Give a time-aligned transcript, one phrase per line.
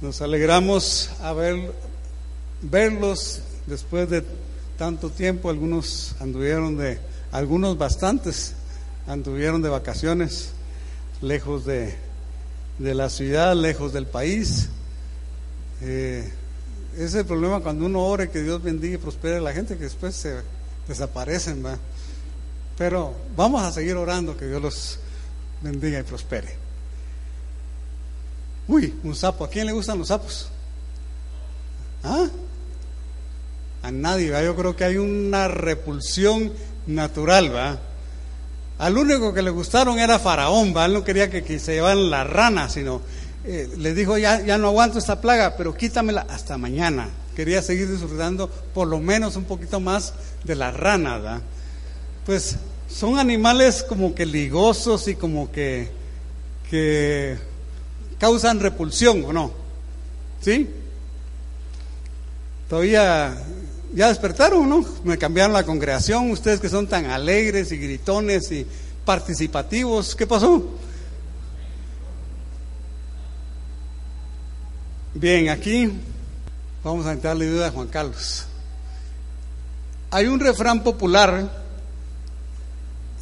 [0.00, 1.72] Nos alegramos a ver,
[2.62, 4.24] verlos después de
[4.78, 5.50] tanto tiempo.
[5.50, 6.98] Algunos anduvieron de,
[7.32, 8.54] algunos bastantes
[9.06, 10.52] anduvieron de vacaciones,
[11.20, 11.94] lejos de,
[12.78, 14.68] de la ciudad, lejos del país.
[15.82, 16.30] Eh,
[16.94, 19.76] ese es el problema cuando uno ore que Dios bendiga y prospere a la gente
[19.76, 20.36] que después se
[20.88, 21.64] desaparecen.
[21.64, 21.76] ¿va?
[22.78, 24.98] Pero vamos a seguir orando que Dios los
[25.60, 26.59] bendiga y prospere.
[28.70, 29.44] Uy, un sapo.
[29.44, 30.48] ¿A quién le gustan los sapos?
[32.04, 32.28] ¿Ah?
[33.82, 34.44] A nadie, ¿va?
[34.44, 36.52] yo creo que hay una repulsión
[36.86, 37.80] natural, ¿va?
[38.78, 40.86] Al único que le gustaron era Faraón, ¿va?
[40.86, 43.02] Él no quería que, se llevaran la rana, sino
[43.44, 47.08] eh, le dijo, ya, ya no aguanto esta plaga, pero quítamela hasta mañana.
[47.34, 51.40] Quería seguir disfrutando por lo menos un poquito más de la rana, ¿va?
[52.24, 52.54] Pues
[52.88, 55.90] son animales como que ligosos y como que,
[56.70, 57.49] que
[58.20, 59.50] causan repulsión o no.
[60.40, 60.68] ¿Sí?
[62.68, 63.36] Todavía
[63.92, 64.84] ya despertaron, ¿no?
[65.02, 68.64] Me cambiaron la congregación, ustedes que son tan alegres y gritones y
[69.04, 70.78] participativos, ¿qué pasó?
[75.14, 75.90] Bien, aquí
[76.84, 78.46] vamos a entrarle duda a Juan Carlos.
[80.12, 81.59] Hay un refrán popular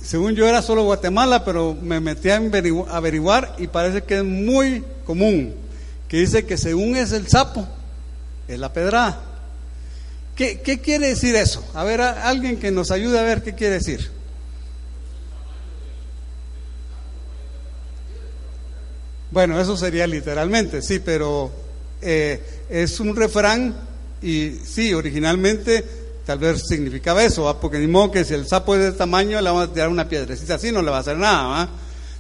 [0.09, 2.41] según yo era solo Guatemala, pero me metí a
[2.89, 5.55] averiguar y parece que es muy común,
[6.09, 7.69] que dice que según es el sapo,
[8.49, 9.21] es la pedrada.
[10.35, 11.63] ¿Qué, quiere decir eso?
[11.75, 14.11] A ver, alguien que nos ayude a ver qué quiere decir.
[19.31, 21.53] Bueno, eso sería literalmente, sí, pero
[22.01, 23.77] eh, es un refrán
[24.23, 25.85] y sí, originalmente
[26.29, 29.49] tal vez significaba eso, porque ni modo que si el sapo es de tamaño le
[29.49, 31.71] vamos a tirar una piedrecita así, no le va a hacer nada.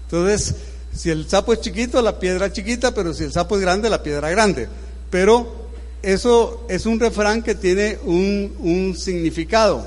[0.04, 0.54] Entonces,
[0.94, 4.02] si el sapo es chiquito, la piedra chiquita, pero si el sapo es grande, la
[4.02, 4.66] piedra grande.
[5.10, 5.68] Pero
[6.00, 9.86] eso es un refrán que tiene un, un significado.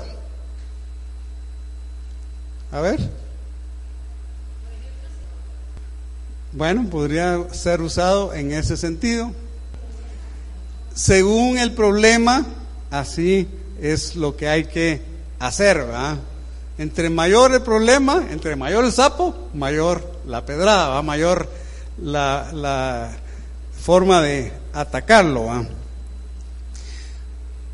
[2.70, 3.00] A ver.
[6.52, 9.32] Bueno, podría ser usado en ese sentido.
[10.94, 12.46] Según el problema,
[12.88, 13.48] así
[13.82, 15.02] es lo que hay que
[15.40, 16.16] hacer, ¿verdad?
[16.78, 21.50] Entre mayor el problema, entre mayor el sapo, mayor la pedrada, mayor
[22.00, 23.10] la,
[23.82, 25.46] forma de atacarlo.
[25.46, 25.66] ¿va?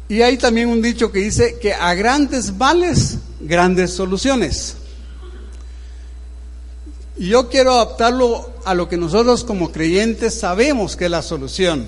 [0.08, 4.76] Y hay también un dicho que dice que a grandes males, grandes soluciones.
[7.18, 11.86] Y yo quiero adaptarlo a lo que nosotros como creyentes sabemos que es la solución.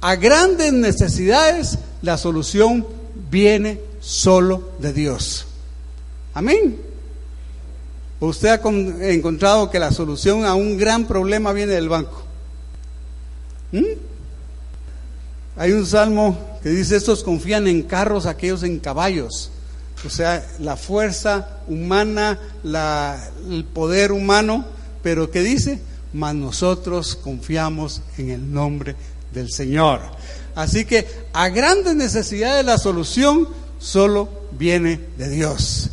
[0.00, 2.97] A grandes necesidades, la solución
[3.30, 5.46] viene solo de Dios.
[6.34, 6.76] Amén.
[8.20, 12.24] ¿Usted ha encontrado que la solución a un gran problema viene del banco?
[13.72, 13.84] ¿Mm?
[15.56, 19.50] Hay un salmo que dice, estos confían en carros, aquellos en caballos.
[20.04, 24.64] O sea, la fuerza humana, el poder humano,
[25.02, 25.80] pero ¿qué dice?
[26.12, 28.94] Mas nosotros confiamos en el nombre
[29.32, 30.00] del Señor.
[30.58, 33.46] Así que a grandes necesidades la solución
[33.78, 35.90] solo viene de Dios.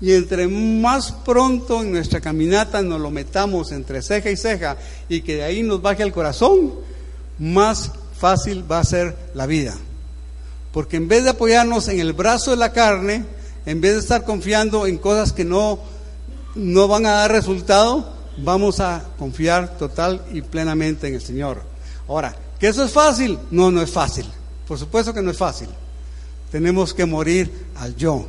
[0.00, 4.76] Y entre más pronto en nuestra caminata nos lo metamos entre ceja y ceja
[5.08, 6.72] y que de ahí nos baje el corazón,
[7.38, 9.76] más fácil va a ser la vida.
[10.72, 13.24] Porque en vez de apoyarnos en el brazo de la carne,
[13.66, 15.78] en vez de estar confiando en cosas que no,
[16.56, 21.62] no van a dar resultado, vamos a confiar total y plenamente en el Señor.
[22.08, 23.38] Ahora, ¿Que eso es fácil?
[23.50, 24.26] No, no es fácil.
[24.66, 25.68] Por supuesto que no es fácil.
[26.50, 28.26] Tenemos que morir al yo,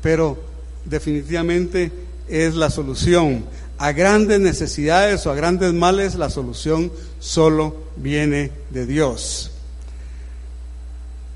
[0.00, 0.38] pero
[0.84, 1.90] definitivamente
[2.28, 3.44] es la solución.
[3.78, 9.50] A grandes necesidades o a grandes males, la solución solo viene de Dios.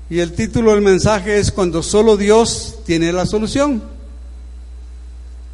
[0.09, 3.83] Y el título del mensaje es Cuando solo Dios tiene la solución.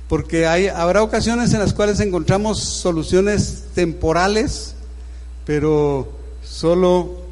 [0.07, 4.75] Porque hay, habrá ocasiones en las cuales encontramos soluciones temporales,
[5.45, 7.23] pero Solo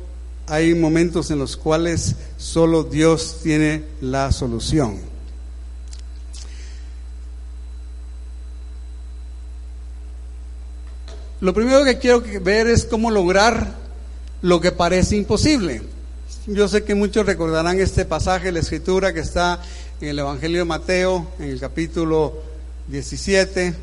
[0.47, 4.99] hay momentos en los cuales solo Dios tiene la solución.
[11.39, 13.75] Lo primero que quiero ver es cómo lograr
[14.41, 15.81] lo que parece imposible.
[16.45, 19.61] Yo sé que muchos recordarán este pasaje de la escritura que está
[20.01, 22.41] en el Evangelio de Mateo, en el capítulo
[22.87, 23.73] 17,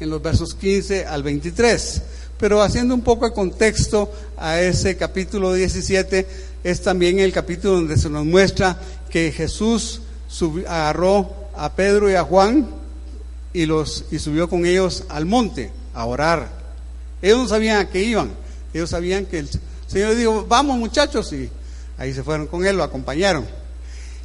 [0.00, 2.02] en los versos 15 al 23.
[2.38, 6.26] Pero haciendo un poco de contexto a ese capítulo 17,
[6.64, 8.78] es también el capítulo donde se nos muestra
[9.10, 10.02] que Jesús
[10.66, 12.68] agarró a Pedro y a Juan
[13.52, 16.48] y, los, y subió con ellos al monte a orar.
[17.20, 18.30] Ellos no sabían a qué iban,
[18.72, 19.48] ellos sabían que el
[19.88, 21.50] Señor dijo, vamos muchachos, y
[21.96, 23.46] ahí se fueron con él, lo acompañaron.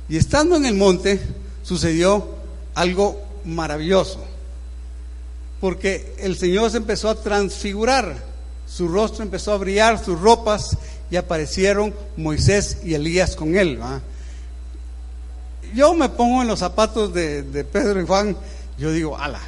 [0.07, 1.19] Y estando en el monte
[1.63, 2.35] sucedió
[2.75, 4.23] algo maravilloso,
[5.63, 8.17] porque el Señor se empezó a transfigurar,
[8.67, 10.77] su rostro empezó a brillar, sus ropas,
[11.09, 13.79] y aparecieron Moisés y Elías con él.
[15.73, 18.35] Yo me pongo en los zapatos de, Pedro y Juan,
[18.77, 19.39] yo digo, ala,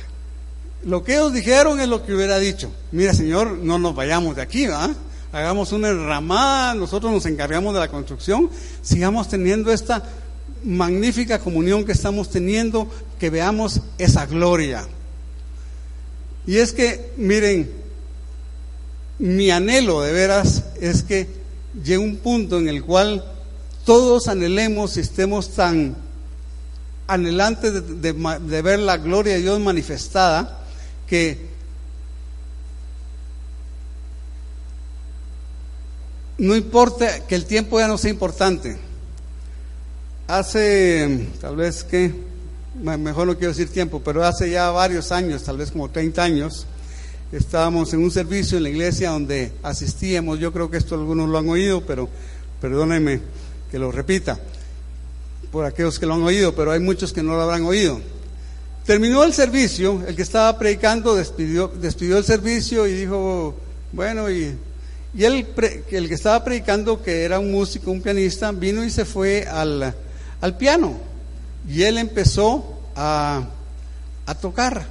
[0.86, 2.72] lo que ellos dijeron es lo que hubiera dicho.
[2.94, 4.90] Mira, Señor, no nos vayamos de aquí, ¿va?
[5.34, 8.50] Hagamos una ramada, nosotros nos encargamos de la construcción,
[8.82, 10.02] sigamos teniendo esta
[10.64, 12.90] magnífica comunión que estamos teniendo,
[13.20, 14.88] que veamos esa gloria.
[16.48, 17.72] Y es que, miren,
[19.20, 21.28] mi anhelo de veras es que
[21.74, 23.24] llegue un punto en el cual
[23.86, 25.96] todos anhelemos y estemos tan
[27.08, 30.66] anhelantes de, de ver la gloria de Dios manifestada,
[31.08, 31.56] que
[36.38, 38.78] no importa que el tiempo ya no sea importante.
[40.28, 42.14] Hace, tal vez que,
[42.82, 46.66] mejor no quiero decir tiempo, pero hace ya varios años, tal vez como 30 años,
[47.32, 51.38] estábamos en un servicio en la iglesia donde asistíamos, yo creo que esto algunos lo
[51.38, 52.10] han oído, pero
[52.62, 53.22] perdónenme
[53.72, 54.40] que lo repita,
[55.52, 58.00] por aquellos que lo han oído, pero hay muchos que no lo habrán oído.
[58.86, 63.56] Terminó el servicio, el que estaba predicando despidió, despidió el servicio y dijo,
[63.92, 64.56] bueno, y,
[65.16, 65.48] y el,
[65.90, 69.96] el que estaba predicando, que era un músico, un pianista, vino y se fue al,
[70.42, 71.15] al piano.
[71.68, 73.44] Y él empezó a,
[74.26, 74.86] a tocar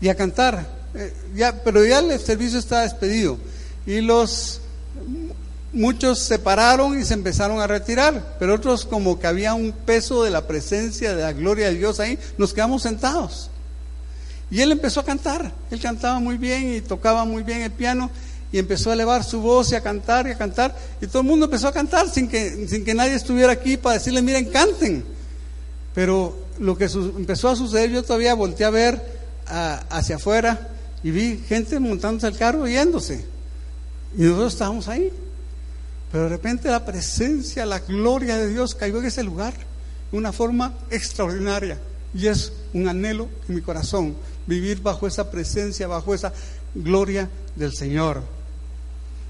[0.00, 0.66] y a cantar.
[0.94, 3.38] Eh, ya, pero ya el servicio estaba despedido.
[3.86, 4.60] Y los
[5.72, 10.22] Muchos se pararon y se empezaron a retirar, pero otros como que había un peso
[10.22, 13.50] de la presencia de la gloria de Dios ahí, nos quedamos sentados.
[14.50, 18.10] Y él empezó a cantar, él cantaba muy bien y tocaba muy bien el piano
[18.50, 21.28] y empezó a elevar su voz y a cantar y a cantar y todo el
[21.28, 25.04] mundo empezó a cantar sin que, sin que nadie estuviera aquí para decirle, miren, canten.
[25.94, 30.68] Pero lo que empezó a suceder, yo todavía volteé a ver hacia afuera
[31.02, 33.24] y vi gente montándose al carro yéndose.
[34.16, 35.12] Y nosotros estábamos ahí.
[36.10, 39.54] Pero de repente la presencia, la gloria de Dios cayó en ese lugar
[40.10, 41.78] de una forma extraordinaria.
[42.14, 44.16] Y es un anhelo en mi corazón,
[44.46, 46.32] vivir bajo esa presencia, bajo esa
[46.74, 48.22] gloria del Señor.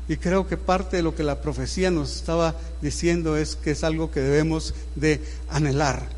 [0.09, 3.85] Y creo que parte de lo que la profecía nos estaba diciendo es que es
[3.85, 5.21] algo que debemos de
[5.51, 6.09] anhelar.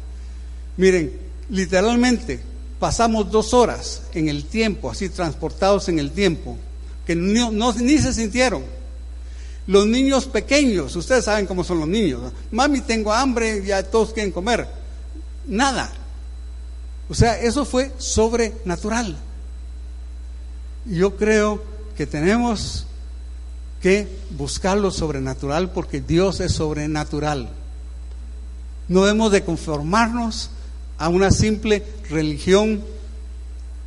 [0.77, 1.13] Miren,
[1.49, 2.41] literalmente
[2.79, 6.57] pasamos dos horas en el tiempo, así transportados en el tiempo,
[7.07, 8.63] que no, ni se sintieron
[9.71, 12.33] los niños pequeños, ustedes saben cómo son los niños.
[12.51, 14.67] Mami, tengo hambre, ya todos quieren comer.
[15.47, 15.93] Nada.
[17.09, 19.17] O sea, eso fue sobrenatural.
[20.87, 21.63] Yo creo
[21.97, 22.87] que tenemos
[23.81, 27.49] que buscar lo sobrenatural porque Dios es sobrenatural.
[28.89, 30.51] No debemos de conformarnos
[30.99, 32.83] a una simple religión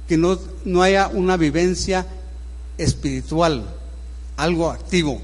[0.07, 2.05] que no, no haya una vivencia
[2.77, 3.65] espiritual,
[4.37, 5.21] algo activo.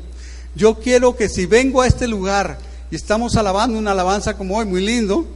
[0.55, 2.59] Yo quiero que si vengo a este lugar
[2.91, 5.27] y estamos alabando una alabanza como hoy, muy lindo,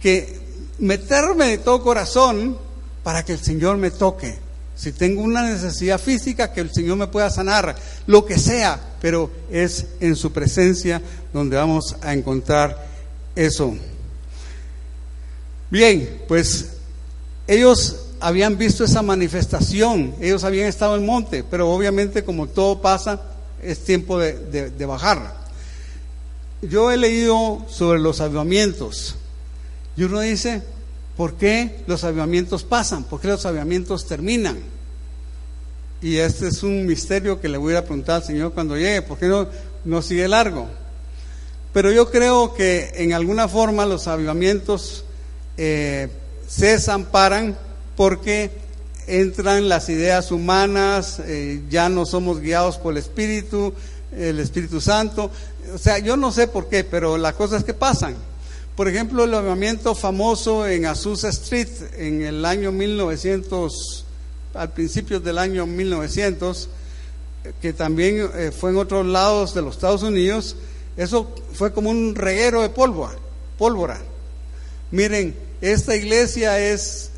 [0.00, 0.40] que
[0.78, 2.58] meterme de todo corazón
[3.02, 4.43] para que el Señor me toque.
[4.76, 7.76] Si tengo una necesidad física, que el Señor me pueda sanar,
[8.06, 11.00] lo que sea, pero es en su presencia
[11.32, 12.86] donde vamos a encontrar
[13.36, 13.74] eso.
[15.70, 16.70] Bien, pues
[17.46, 22.80] ellos habían visto esa manifestación, ellos habían estado en el monte, pero obviamente como todo
[22.80, 23.20] pasa,
[23.62, 25.44] es tiempo de, de, bajar.
[26.62, 29.16] Yo he leído sobre los avivamientos
[29.96, 30.62] y uno dice,
[31.16, 33.04] ¿por qué los avivamientos pasan?
[33.04, 34.58] ¿Por qué los avivamientos terminan?
[36.02, 39.18] Y este es un misterio que le voy a preguntar al Señor cuando llegue, ¿por
[39.18, 39.48] qué no,
[39.84, 40.68] no sigue largo?
[41.72, 45.04] Pero yo creo que en alguna forma los avivamientos
[45.56, 46.08] eh,
[46.46, 47.56] se desamparan
[47.96, 48.50] porque
[49.06, 53.72] entran las ideas humanas, eh, ya no somos guiados por el Espíritu,
[54.16, 55.30] el Espíritu Santo.
[55.74, 58.14] O sea, yo no sé por qué, pero las cosas que pasan.
[58.76, 64.04] Por ejemplo, el movimiento famoso en Azusa Street en el año 1900,
[64.52, 66.68] al principio del año 1900,
[67.62, 70.56] que también eh, fue en otros lados de los Estados Unidos,
[70.96, 73.14] eso fue como un reguero de pólvora.
[73.58, 74.00] pólvora.
[74.90, 77.10] Miren, esta iglesia es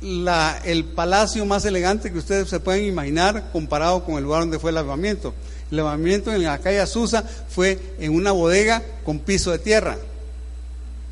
[0.00, 4.60] la, el palacio más elegante que ustedes se pueden imaginar comparado con el lugar donde
[4.60, 5.34] fue el lavamiento.
[5.72, 9.98] El lavamiento en la calle Azusa fue en una bodega con piso de tierra.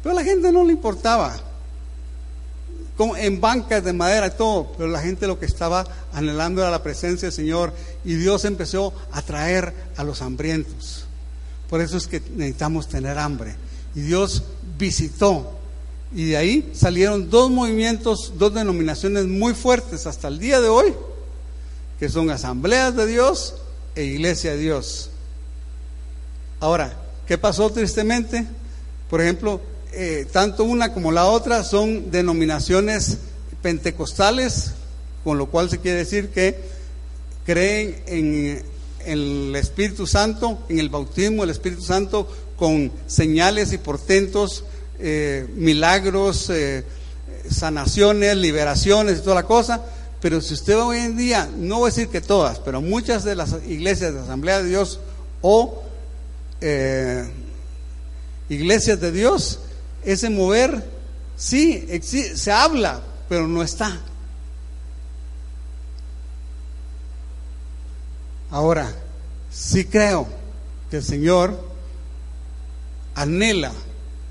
[0.09, 1.37] Pero a la gente no le importaba.
[2.97, 5.85] Como en bancas de madera y todo, pero la gente lo que estaba
[6.15, 7.75] anhelando era la presencia del Señor
[8.07, 11.05] y Dios empezó a traer a los hambrientos.
[11.69, 13.55] Por eso es que necesitamos tener hambre.
[13.95, 14.45] Y Dios
[14.79, 15.59] visitó
[16.15, 20.95] y de ahí salieron dos movimientos, dos denominaciones muy fuertes hasta el día de hoy,
[22.01, 23.57] que son asambleas de Dios
[23.95, 25.11] e iglesia de Dios.
[26.61, 26.97] Ahora,
[27.27, 28.47] ¿qué pasó tristemente?
[29.11, 29.61] Por ejemplo,
[29.93, 33.19] eh, tanto una como la otra son denominaciones
[33.63, 34.73] pentecostales,
[35.25, 36.57] con lo cual se quiere decir que
[37.47, 38.63] creen en,
[39.07, 44.65] el Espíritu Santo, en el bautismo del Espíritu Santo, con señales y portentos
[44.99, 46.85] eh, milagros, eh,
[47.51, 49.83] sanaciones, liberaciones y toda la cosa.
[50.21, 53.37] Pero si usted hoy en día, no voy a decir que todas, pero muchas de
[53.37, 55.01] las iglesias de Asamblea de Dios
[55.41, 55.83] o
[58.49, 59.61] iglesias de Dios,
[60.13, 60.83] ese mover,
[61.37, 64.01] sí, se habla, pero no está.
[68.51, 68.91] Ahora,
[69.51, 70.27] sí creo
[70.91, 71.63] que el Señor
[73.15, 73.71] anhela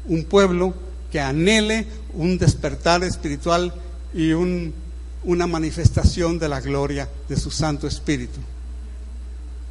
[0.07, 0.74] un pueblo
[1.12, 3.72] que anhele un despertar espiritual
[4.15, 8.39] y una manifestación de la gloria de su Santo Espíritu.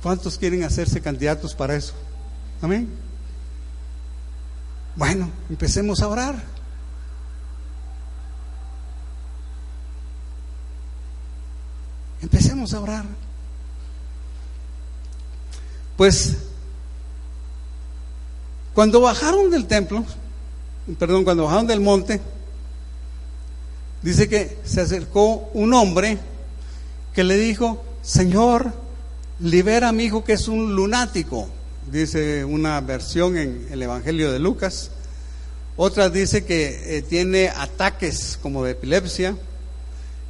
[0.04, 1.94] ¿Cuántos quieren hacerse candidatos para eso?
[2.62, 2.88] Amén.
[4.97, 6.43] Bueno, empecemos a orar.
[12.23, 13.05] Empecemos a orar.
[15.97, 16.37] Pues,
[18.75, 20.05] cuando bajaron del templo,
[20.99, 22.21] perdón, cuando bajaron del monte,
[24.03, 26.19] dice que se acercó un hombre
[27.15, 28.73] que le dijo, Señor,
[29.41, 31.49] libera a mi hijo que es un lunático,
[31.90, 34.90] dice una versión en el Evangelio de Lucas.
[35.76, 39.37] Otra dice que eh, tiene ataques como de epilepsia.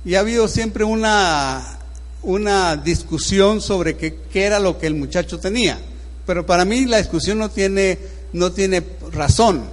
[0.04, 1.78] Y ha habido siempre una,
[2.22, 5.78] una discusión sobre qué, qué era lo que el muchacho tenía.
[6.26, 7.98] Pero para mí la discusión no tiene,
[8.32, 8.82] no tiene
[9.12, 9.64] razón.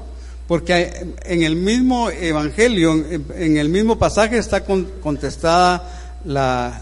[0.48, 6.82] Porque en el mismo Evangelio, en el mismo pasaje está contestada la,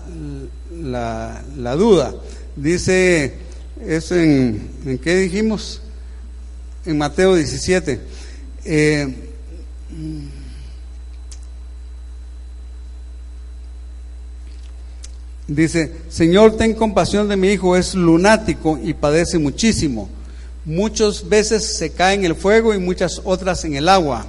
[0.74, 2.14] la, duda.
[2.56, 3.34] Dice,
[3.86, 5.82] es en, ¿en qué dijimos?
[6.86, 8.00] En Mateo 17.
[8.66, 9.16] Eh,
[15.48, 20.10] dice, Señor, ten compasión de mi hijo, es lunático y padece muchísimo
[20.64, 24.28] Muchas veces se cae en el fuego y muchas otras en el agua.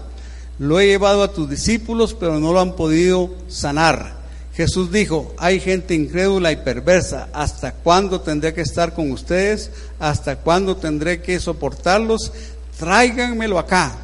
[0.58, 4.21] Lo he llevado a tus discípulos, pero no lo han podido sanar.
[4.54, 7.28] Jesús dijo, hay gente incrédula y perversa.
[7.32, 9.70] ¿Hasta cuándo tendré que estar con ustedes?
[9.98, 12.32] ¿Hasta cuándo tendré que soportarlos?
[12.78, 13.96] Tráiganmelo acá.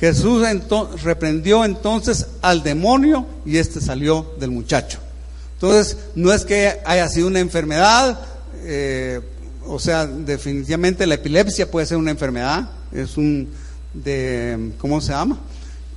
[0.00, 0.46] Jesús
[1.02, 4.98] reprendió entonces al demonio y este salió del muchacho.
[5.54, 8.20] Entonces, no es que haya sido una enfermedad,
[8.62, 9.20] eh,
[9.66, 13.48] o sea, definitivamente la epilepsia puede ser una enfermedad, es un,
[13.92, 15.38] de, ¿cómo se llama?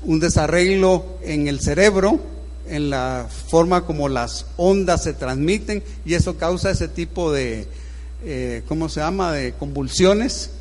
[0.03, 2.19] Un desarreglo en el cerebro,
[2.71, 7.67] en la forma como las ondas se transmiten y eso causa ese tipo de,
[8.23, 10.51] eh, ¿cómo se llama?, de convulsiones.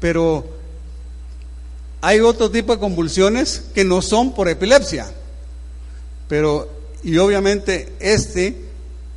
[0.00, 0.46] Pero
[2.00, 5.12] hay otro tipo de convulsiones que no son por epilepsia.
[6.28, 6.68] Pero,
[7.04, 8.56] y obviamente este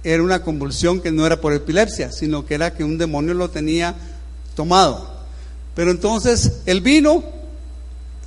[0.03, 3.49] era una convulsión que no era por epilepsia, sino que era que un demonio lo
[3.49, 3.95] tenía
[4.55, 5.09] tomado.
[5.73, 7.23] Pero entonces él vino,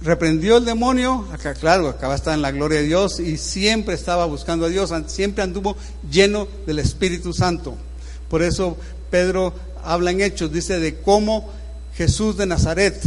[0.00, 4.26] reprendió el demonio, acá claro, acá estar en la gloria de Dios y siempre estaba
[4.26, 5.76] buscando a Dios, siempre anduvo
[6.11, 7.76] lleno del Espíritu Santo.
[8.28, 8.76] Por eso
[9.11, 11.50] Pedro habla en Hechos, dice de cómo
[11.95, 13.00] Jesús de Nazaret,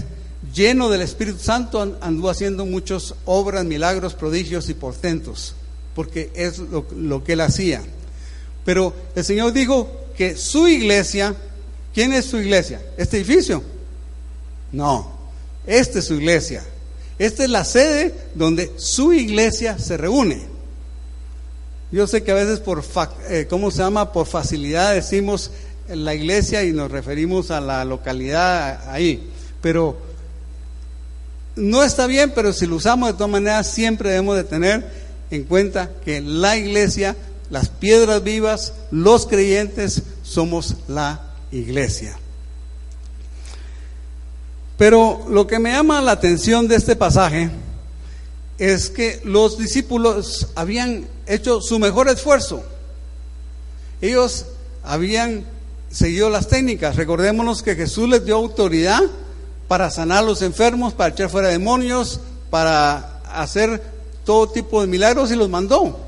[0.54, 5.56] lleno del Espíritu Santo, anduvo haciendo muchas obras, milagros, prodigios y portentos,
[5.96, 7.82] porque es lo, lo que él hacía.
[8.66, 11.36] Pero el Señor dijo que su iglesia,
[11.94, 12.82] ¿quién es su iglesia?
[12.98, 13.64] ¿Este edificio?
[14.74, 15.12] No,
[15.66, 16.64] esta es su iglesia.
[17.22, 20.42] Esta es la sede donde su iglesia se reúne.
[21.92, 22.84] Yo sé que a veces por,
[23.30, 24.12] eh, ¿cómo se llama?
[24.12, 25.52] Por facilidad decimos
[25.88, 29.30] la iglesia y nos referimos a la localidad ahí.
[29.62, 29.98] Pero
[31.56, 34.84] no está bien, pero si lo usamos de todas maneras, siempre debemos de tener
[35.30, 37.16] en cuenta que la iglesia
[37.52, 42.18] las piedras vivas, los creyentes, somos la iglesia.
[44.82, 47.52] Pero lo que me llama la atención de este pasaje
[48.58, 52.64] es que los discípulos habían hecho su mejor esfuerzo.
[54.02, 54.48] Ellos
[54.82, 55.46] habían
[55.92, 56.96] seguido las técnicas.
[56.96, 59.04] Recordémonos que Jesús les dio autoridad
[59.68, 62.20] para sanar a los enfermos, para echar fuera demonios,
[62.50, 63.84] para hacer
[64.26, 66.00] todo tipo de milagros y los mandó.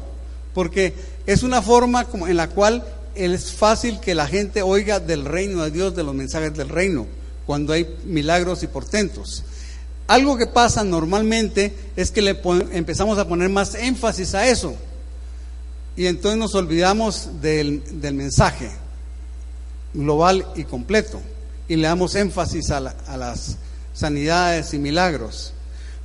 [0.56, 0.96] Porque
[1.28, 5.70] es una forma en la cual es fácil que la gente oiga del reino de
[5.70, 7.06] Dios, de los mensajes del reino,
[7.46, 9.44] cuando hay milagros y portentos.
[10.08, 12.40] Algo que pasa normalmente es que le
[12.72, 14.76] empezamos a poner más énfasis a eso
[15.96, 18.70] y entonces nos olvidamos del, del mensaje
[19.94, 21.22] global y completo
[21.68, 23.58] y le damos énfasis a, las
[23.94, 25.54] sanidades y milagros.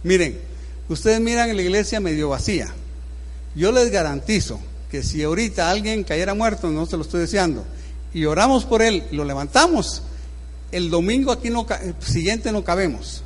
[0.02, 0.38] Miren,
[0.88, 2.68] ustedes miran la iglesia medio vacía.
[3.54, 7.64] Yo les garantizo que si ahorita alguien cayera muerto, no se lo estoy deseando,
[8.14, 10.02] y oramos por él lo levantamos,
[10.72, 11.66] el domingo aquí no,
[12.00, 13.22] siguiente no cabemos.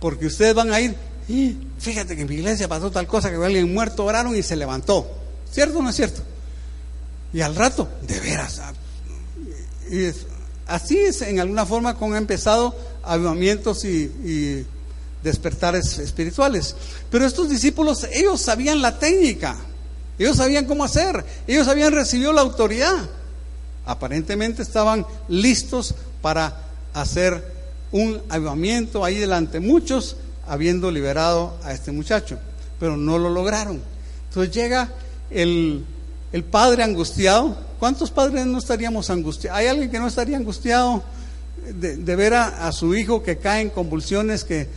[0.00, 0.94] Porque ustedes van a ir,
[1.28, 4.56] y fíjate que en mi iglesia pasó tal cosa, que alguien muerto, oraron y se
[4.56, 5.10] levantó.
[5.50, 6.22] ¿Cierto o no es cierto?
[7.32, 8.60] Y al rato, de veras.
[8.60, 8.72] Ah,
[10.66, 14.66] así es, en alguna forma, con han empezado avivamientos y, y
[15.22, 16.76] despertares espirituales.
[17.10, 19.56] Pero estos discípulos, ellos sabían la técnica,
[20.18, 23.08] ellos sabían cómo hacer, ellos habían recibido la autoridad.
[23.86, 26.60] Aparentemente estaban listos para
[26.92, 27.54] hacer
[27.92, 30.16] un avivamiento ahí delante muchos,
[30.46, 32.38] habiendo liberado a este muchacho,
[32.78, 33.80] pero no lo lograron.
[34.28, 34.90] Entonces llega
[35.30, 35.84] el,
[36.32, 37.56] el padre angustiado.
[37.78, 39.58] ¿Cuántos padres no estaríamos angustiados?
[39.58, 41.02] ¿Hay alguien que no estaría angustiado
[41.74, 44.68] de, ver a, su hijo que cae en convulsiones, que,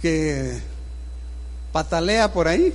[0.00, 0.58] que
[1.72, 2.72] patalea por ahí?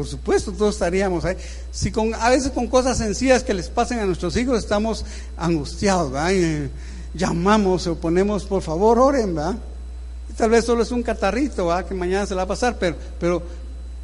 [0.00, 1.36] Por supuesto, todos estaríamos ahí.
[1.70, 5.04] Si con, a veces con cosas sencillas que les pasen a nuestros hijos estamos
[5.36, 6.10] angustiados,
[7.12, 9.56] llamamos o ponemos, por favor, oren, ¿verdad?
[10.38, 11.68] tal vez solo es un catarrito.
[11.86, 13.42] Que mañana se la va a pasar, pero, pero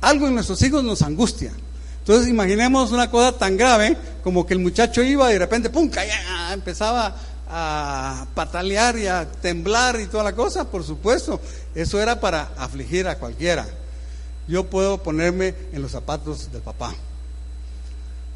[0.03, 1.51] algo en nuestros hijos nos angustia.
[2.01, 5.89] Entonces imaginemos una cosa tan grave como que el muchacho iba y de repente, ¡pum!,
[5.89, 7.17] caía, empezaba
[7.49, 11.41] a patalear y a temblar y toda la cosa, por supuesto,
[11.75, 13.67] eso era para afligir a cualquiera.
[14.49, 16.95] Yo puedo ponerme en los zapatos del papá.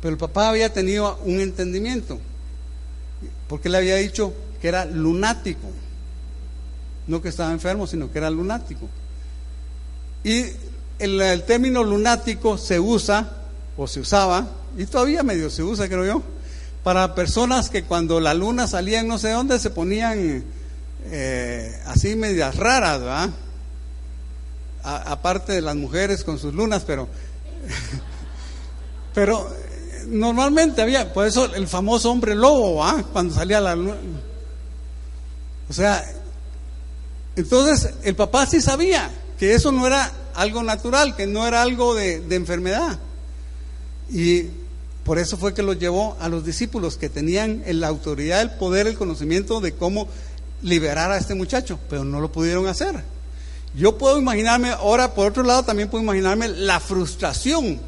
[0.00, 2.18] Pero el papá había tenido un entendimiento,
[3.48, 5.68] porque le había dicho que era lunático,
[7.06, 8.88] no que estaba enfermo, sino que era lunático.
[10.24, 10.46] Y
[10.98, 13.30] el, término lunático se usa
[13.76, 16.22] o se usaba, y todavía medio se usa, creo yo,
[16.82, 20.44] para personas que cuando la luna salía en no sé dónde se ponían
[21.06, 23.30] eh, así medias raras, ¿verdad?
[24.82, 27.08] Aparte de las mujeres con sus lunas, pero,
[29.14, 29.48] pero
[30.06, 33.04] normalmente había, por eso el famoso hombre lobo, ¿ah?
[33.12, 33.96] cuando salía la luna.
[35.68, 36.04] O sea,
[37.36, 41.94] entonces el papá sí sabía que eso no era algo natural, que no era algo
[41.94, 42.98] de, enfermedad.
[44.10, 44.46] Y
[45.04, 48.86] por eso fue que lo llevó a los discípulos que tenían la autoridad, el poder,
[48.86, 50.08] el conocimiento de cómo
[50.62, 53.02] liberar a este muchacho, pero no lo pudieron hacer.
[53.74, 57.80] Yo puedo imaginarme, ahora por otro lado también puedo imaginarme la frustración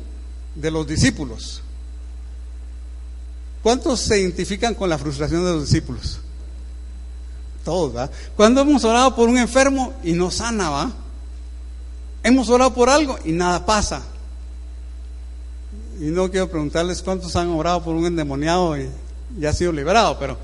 [0.55, 1.63] de los discípulos.
[3.63, 6.19] ¿Cuántos se identifican con la frustración de los discípulos?
[7.65, 8.11] Todos, ¿va?
[8.37, 10.93] Cuando hemos orado por un enfermo y no sana, ¿va?
[12.25, 14.03] Hemos orado por algo y nada pasa.
[16.01, 18.89] Y no quiero preguntarles cuántos han orado por un endemoniado y,
[19.39, 20.37] ya ha sido liberado, pero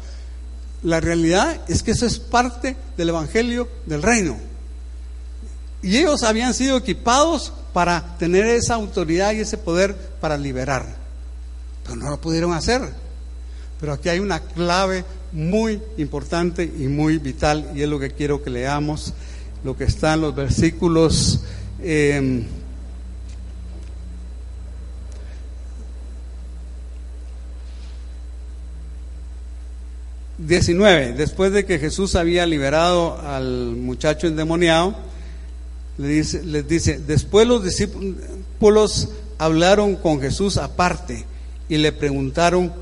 [0.83, 4.37] la realidad es que eso es parte del Evangelio del Reino.
[5.83, 10.87] Y ellos habían sido equipados para tener esa autoridad y ese poder para liberar.
[11.85, 12.83] Pero no lo pudieron hacer.
[13.81, 18.43] Pero aquí hay una clave muy importante y muy vital y es lo que quiero
[18.43, 19.12] que leamos,
[19.62, 21.41] lo que está en los versículos
[21.81, 22.45] eh,
[30.38, 34.95] 19, después de que Jesús había liberado al muchacho endemoniado,
[36.07, 39.09] dice, les dice, después los discípulos
[39.39, 41.27] hablaron con Jesús aparte
[41.69, 42.73] y le preguntaron,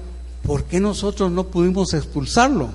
[0.43, 2.71] ¿por qué nosotros no pudimos expulsarlo?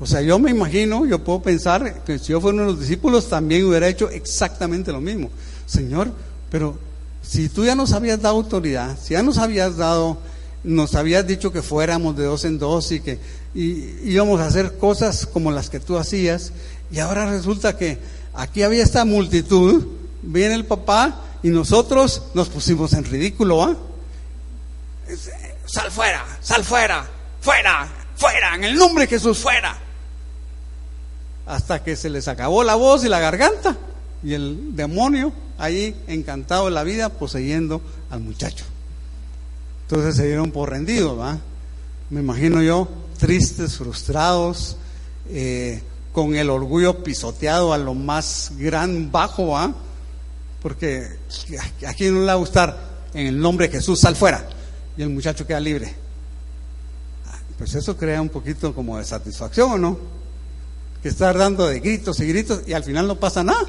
[0.00, 2.80] O sea, yo me imagino, yo puedo pensar que si yo fuera uno de los
[2.80, 5.30] discípulos también hubiera hecho exactamente lo mismo.
[5.66, 6.12] Señor,
[6.50, 6.76] pero
[7.22, 10.18] si tú ya nos habías dado autoridad, si ya nos habías dado
[10.64, 13.18] nos habías dicho que fuéramos de dos en dos y que
[13.54, 16.52] íbamos a hacer cosas como las que tú hacías,
[16.90, 17.98] y ahora resulta que
[18.34, 19.86] aquí había esta multitud,
[20.22, 23.76] viene el papá y nosotros nos pusimos en ridículo, ¿ah?
[25.66, 27.06] sal fuera, sal fuera,
[27.40, 29.76] fuera, fuera, en el nombre de Jesús, fuera.
[31.46, 33.76] Hasta que se les acabó la voz y la garganta
[34.22, 38.64] y el demonio ahí encantado de la vida poseyendo al muchacho.
[39.82, 41.38] Entonces se dieron por rendidos, ¿va?
[42.08, 44.78] Me imagino yo, tristes, frustrados,
[45.28, 45.82] eh,
[46.14, 49.74] con el orgullo pisoteado a lo más gran bajo, ¿va?
[50.62, 51.18] Porque
[51.86, 54.48] a quién no le va a gustar en el nombre de Jesús, sal fuera,
[54.96, 55.94] y el muchacho queda libre.
[57.58, 59.98] Pues eso crea un poquito como de satisfacción, ¿o no?
[61.02, 63.68] Que estar dando de gritos y gritos y al final no pasa nada.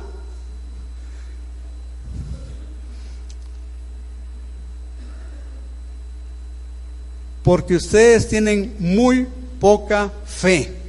[7.45, 9.27] porque ustedes tienen muy
[9.59, 10.84] poca fe.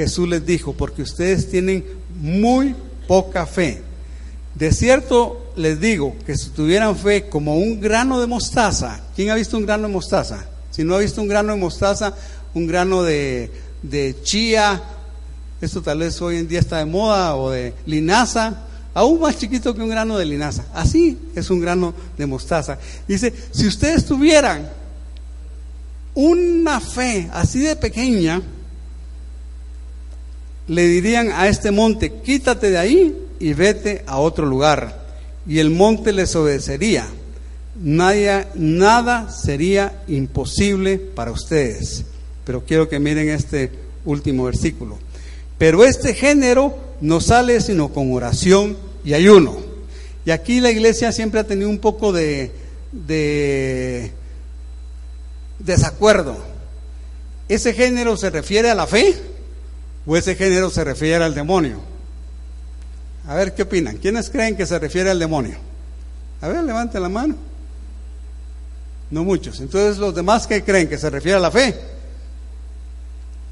[0.00, 1.84] Jesús les dijo, porque ustedes tienen
[2.20, 2.74] muy
[3.06, 3.82] poca fe.
[4.54, 9.34] De cierto les digo que si tuvieran fe como un grano de mostaza, ¿quién ha
[9.34, 10.46] visto un grano de mostaza?
[10.70, 12.14] Si no ha visto un grano de mostaza,
[12.54, 13.50] un grano de,
[13.82, 14.82] de chía,
[15.60, 19.74] esto tal vez hoy en día está de moda, o de linaza, aún más chiquito
[19.74, 20.64] que un grano de linaza.
[20.72, 22.78] Así es un grano de mostaza.
[23.06, 24.68] Dice, si ustedes tuvieran
[26.14, 28.42] una fe así de pequeña,
[30.70, 35.04] le dirían a este monte, quítate de ahí y vete a otro lugar.
[35.44, 37.08] Y el monte les obedecería.
[37.74, 42.04] Nadie, nada sería imposible para ustedes.
[42.44, 43.72] Pero quiero que miren este
[44.04, 44.96] último versículo.
[45.58, 49.56] Pero este género no sale sino con oración y ayuno.
[50.24, 52.52] Y aquí la iglesia siempre ha tenido un poco de,
[52.92, 54.12] de
[55.58, 56.36] desacuerdo.
[57.48, 59.16] ¿Ese género se refiere a la fe
[60.06, 61.80] o ese género se refiere al demonio?
[63.26, 63.98] A ver, ¿qué opinan?
[63.98, 65.56] ¿Quiénes creen que se refiere al demonio?
[66.40, 67.36] A ver, levanten la mano.
[69.10, 69.60] No muchos.
[69.60, 71.78] Entonces, ¿los demás qué creen que se refiere a la fe?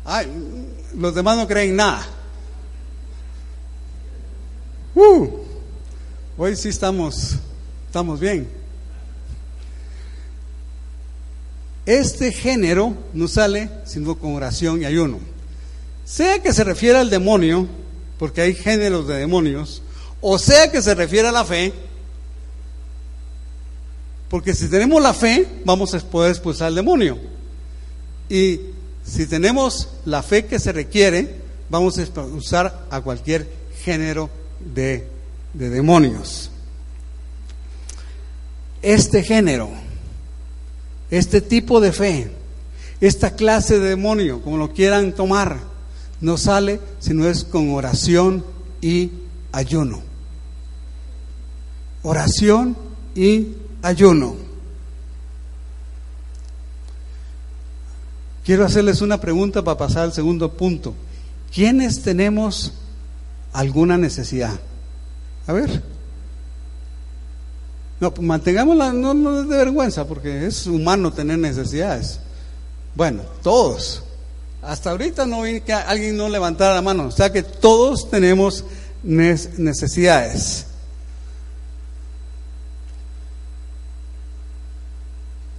[0.05, 0.27] Ay,
[0.97, 2.07] los demás no creen nada.
[4.95, 5.29] Uh,
[6.39, 7.37] hoy sí estamos,
[7.87, 8.49] estamos bien.
[11.85, 15.19] Este género no sale sino con oración y ayuno.
[16.09, 17.67] Sea que se refiera al demonio,
[18.19, 19.83] porque hay géneros de demonios,
[20.21, 21.73] o sea que se refiere a la fe,
[24.31, 27.19] porque si tenemos la fe, vamos a poder expulsar al demonio.
[28.29, 28.61] Y
[29.05, 31.37] si tenemos la fe que se requiere,
[31.71, 33.49] vamos a expulsar a cualquier
[33.83, 34.29] género
[34.61, 35.09] de,
[35.55, 36.51] de demonios.
[38.83, 39.71] Este género
[41.11, 42.31] este tipo de fe,
[43.01, 45.59] esta clase de demonio, como lo quieran tomar,
[46.21, 48.45] no sale si no es con oración
[48.81, 49.11] y
[49.53, 50.01] ayuno.
[52.03, 52.77] Oración
[53.15, 53.49] y
[53.83, 54.37] ayuno.
[58.45, 60.95] Quiero hacerles una pregunta para pasar al segundo punto.
[61.53, 62.73] ¿Quiénes tenemos
[63.53, 64.59] alguna necesidad?
[65.47, 65.83] A ver.
[68.01, 72.21] No, pues mantengámosla, no, no es de vergüenza, porque es humano tener necesidades.
[72.95, 74.03] Bueno, todos.
[74.63, 77.07] Hasta ahorita no vi que alguien no levantara la mano.
[77.07, 78.65] O sea que todos tenemos
[79.03, 80.67] necesidades.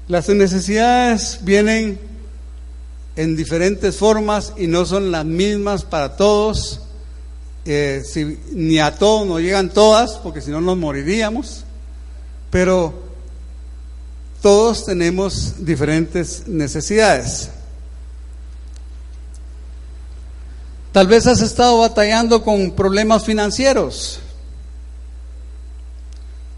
[0.08, 2.00] Las necesidades vienen
[3.16, 6.82] en diferentes formas y no son las mismas para todos.
[7.66, 11.64] Eh, si, ni a todos nos llegan todas, porque si no nos moriríamos.
[12.50, 13.04] Pero
[14.42, 17.52] todos tenemos diferentes necesidades.
[20.92, 24.20] Tal vez has estado batallando con problemas financieros.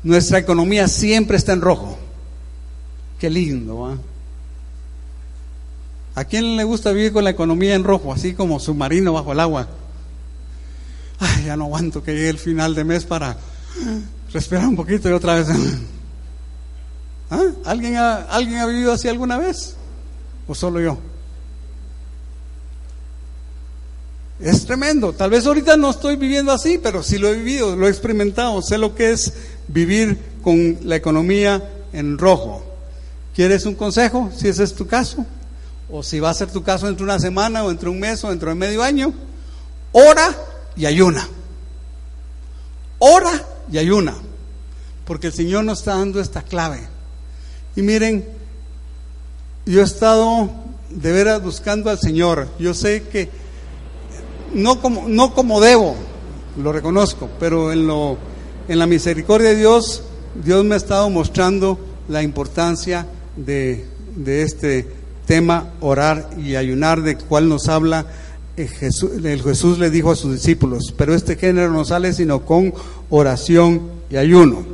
[0.03, 1.97] Nuestra economía siempre está en rojo.
[3.19, 3.97] Qué lindo, ¿va?
[6.15, 9.39] ¿A quién le gusta vivir con la economía en rojo, así como submarino bajo el
[9.39, 9.67] agua?
[11.19, 13.37] Ay, ya no aguanto que llegue el final de mes para
[14.33, 15.47] Respira un poquito y otra vez.
[17.29, 17.43] ¿Ah?
[17.65, 19.75] ¿Alguien, ha, ¿Alguien ha vivido así alguna vez?
[20.47, 20.97] ¿O solo yo?
[24.41, 25.13] Es tremendo.
[25.13, 28.61] Tal vez ahorita no estoy viviendo así, pero sí lo he vivido, lo he experimentado.
[28.61, 29.33] Sé lo que es
[29.67, 31.61] vivir con la economía
[31.93, 32.63] en rojo.
[33.35, 34.31] ¿Quieres un consejo?
[34.35, 35.25] Si ese es tu caso.
[35.91, 38.29] O si va a ser tu caso entre una semana o entre un mes o
[38.29, 39.13] dentro de medio año.
[39.91, 40.35] Ora
[40.75, 41.27] y ayuna.
[43.03, 44.13] Ora y ayuna,
[45.05, 46.81] porque el Señor nos está dando esta clave.
[47.75, 48.23] Y miren,
[49.65, 50.51] yo he estado
[50.91, 52.47] de veras buscando al Señor.
[52.59, 53.29] Yo sé que
[54.53, 55.95] no como, no como debo,
[56.61, 57.89] lo reconozco, pero en,
[58.67, 60.03] en la misericordia de Dios,
[60.43, 63.85] Dios me ha estado mostrando la importancia de,
[64.15, 64.87] de este
[65.25, 68.05] tema, orar y ayunar, de cual nos habla
[68.57, 72.45] eh, Jesús, el Jesús le dijo a sus discípulos, pero este género no sale sino
[72.45, 72.73] con
[73.09, 74.65] oración y ayuno.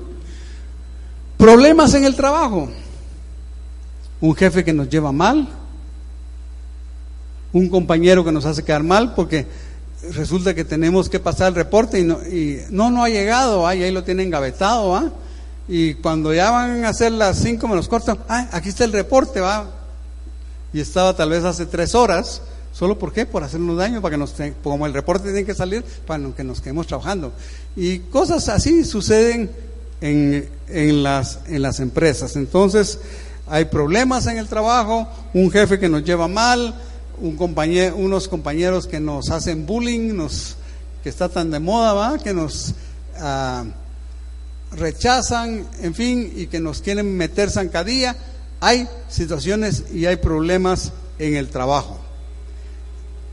[1.38, 2.70] Problemas en el trabajo.
[4.20, 5.48] Un jefe que nos lleva mal,
[7.54, 9.46] un compañero que nos hace quedar mal porque
[10.14, 13.90] resulta que tenemos que pasar el reporte y no, y no, no ha llegado, ahí
[13.92, 15.12] lo tienen gavetado, ¿ah?
[15.68, 19.40] y cuando ya van a hacer las cinco menos corto, ah, aquí está el reporte,
[19.40, 19.70] va,
[20.74, 23.26] y estaba tal vez hace tres horas, ¿solo por qué?
[23.26, 26.62] Por hacernos daño, para que nos, como el reporte tiene que salir, para que nos
[26.62, 27.34] quedemos trabajando.
[27.76, 29.50] Y cosas así suceden
[30.02, 32.36] en, en, las, en las empresas.
[32.36, 33.00] Entonces,
[33.48, 36.76] hay problemas en el trabajo, un jefe que nos lleva mal,
[37.20, 40.56] un compañero, unos compañeros que nos hacen bullying, nos,
[41.04, 42.18] que está tan de moda, ¿va?
[42.20, 42.74] que nos
[43.20, 43.66] ah,
[44.72, 48.16] rechazan, en fin, y que nos quieren meter zancadilla.
[48.60, 52.00] Hay situaciones y hay problemas en el trabajo.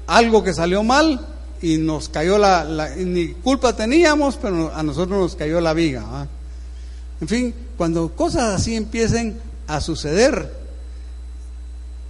[0.07, 1.27] Algo que salió mal
[1.63, 6.27] y nos cayó la, ni culpa teníamos, pero a nosotros nos cayó la viga.
[7.21, 10.64] En fin, cuando cosas así empiecen a suceder,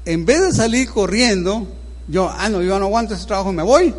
[0.04, 1.66] en vez de salir corriendo,
[2.08, 3.94] yo, ah, no, yo no aguanto ese trabajo, me voy,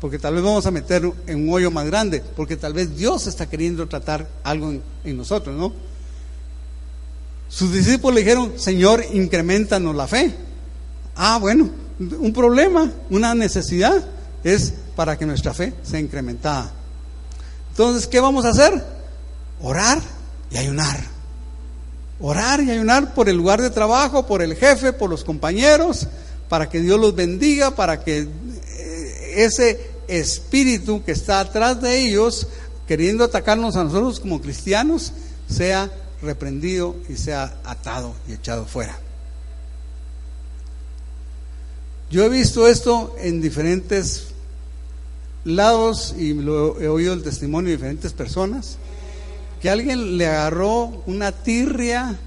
[0.00, 3.26] porque tal vez vamos a meter en un hoyo más grande, porque tal vez Dios
[3.26, 5.72] está queriendo tratar algo en, nosotros, ¿no?
[7.48, 10.34] Sus discípulos le dijeron, Señor, incrementanos la fe.
[11.14, 14.04] Ah, bueno, un problema, una necesidad
[14.42, 16.72] es para que nuestra fe sea incrementada.
[17.70, 18.84] Entonces, ¿qué vamos a hacer?
[19.60, 20.00] Orar
[20.50, 21.15] y ayunar.
[22.20, 26.06] Orar y ayunar por el lugar de trabajo, por el jefe, por los compañeros,
[26.48, 32.46] para que Dios los bendiga, para que eh, ese espíritu que está atrás de ellos,
[32.86, 35.12] queriendo atacarnos a nosotros como cristianos,
[35.48, 35.90] sea
[36.22, 38.98] reprendido y sea atado y echado fuera.
[42.10, 44.28] Yo he visto esto en diferentes
[45.44, 48.78] lados y lo he oído el testimonio de diferentes personas
[49.60, 52.18] que alguien le agarró una tirria,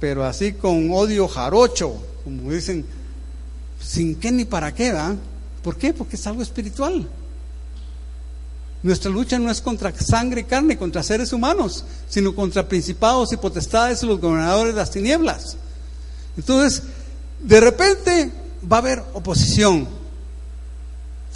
[0.00, 2.84] pero así con odio jarocho, como dicen,
[3.80, 5.14] sin qué ni para qué, ¿va?
[5.62, 5.92] ¿Por qué?
[5.92, 7.08] Porque es algo espiritual.
[8.82, 13.36] Nuestra lucha no es contra sangre y carne, contra seres humanos, sino contra principados y
[13.36, 15.56] potestades y los gobernadores de las tinieblas.
[16.36, 16.82] Entonces,
[17.42, 18.30] de repente
[18.70, 19.88] va a haber oposición.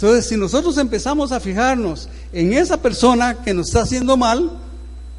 [0.01, 4.49] Entonces, si nosotros empezamos a fijarnos en esa persona que nos está haciendo mal,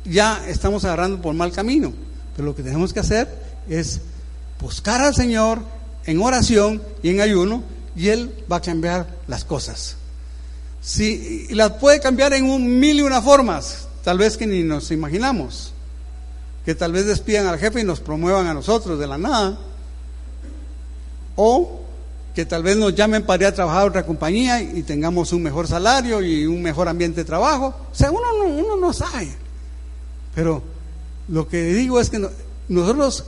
[0.04, 1.92] ya estamos agarrando por mal camino.
[2.34, 3.28] Pero lo que tenemos que hacer
[3.68, 4.00] es
[4.60, 5.60] buscar al Señor
[6.04, 7.62] en oración y en ayuno
[7.94, 9.94] y Él va a cambiar las cosas.
[10.80, 14.64] Si, y las puede cambiar en un mil y una formas, tal vez que ni
[14.64, 15.72] nos imaginamos.
[16.64, 19.56] Que tal vez despidan al jefe y nos promuevan a nosotros de la nada.
[21.36, 21.81] O
[22.34, 25.42] que tal vez nos llamen para ir a trabajar a otra compañía y tengamos un
[25.42, 27.74] mejor salario y un mejor ambiente de trabajo.
[27.90, 29.28] O sea, uno no, uno no sabe.
[30.34, 30.62] Pero
[31.28, 32.26] lo que digo es que
[32.68, 33.24] nosotros,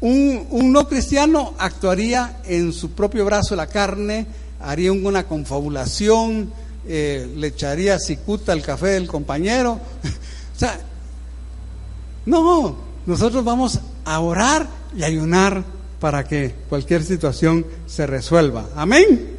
[0.00, 4.26] un, no cristiano actuaría en su propio brazo la carne,
[4.60, 6.50] haría una confabulación,
[6.86, 9.72] eh, le echaría cicuta al café del compañero.
[10.56, 10.80] o sea,
[12.24, 15.64] no, nosotros vamos a orar y ayunar
[16.00, 18.68] para que cualquier situación se resuelva.
[18.76, 19.36] Amén.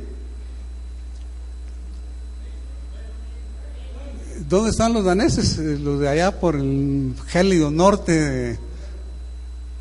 [4.48, 5.58] ¿Dónde están los daneses?
[5.60, 8.58] Eh, los de allá por el gélido norte.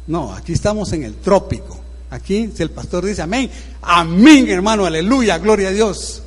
[0.06, 1.80] No, aquí estamos en el trópico.
[2.10, 3.50] Aquí, si el pastor dice amén,
[3.82, 6.22] amén, hermano, aleluya, gloria a Dios.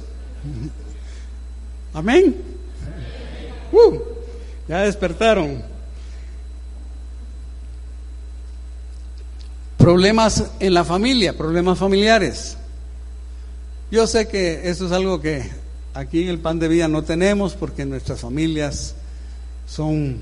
[1.94, 2.36] Amén.
[3.72, 3.98] Uh,
[4.68, 5.71] ya despertaron.
[9.82, 12.56] Problemas en la familia, problemas familiares.
[13.90, 15.50] Yo sé que eso es algo que
[15.94, 18.96] aquí en el pan de vida no tenemos porque nuestras familias
[19.68, 20.22] son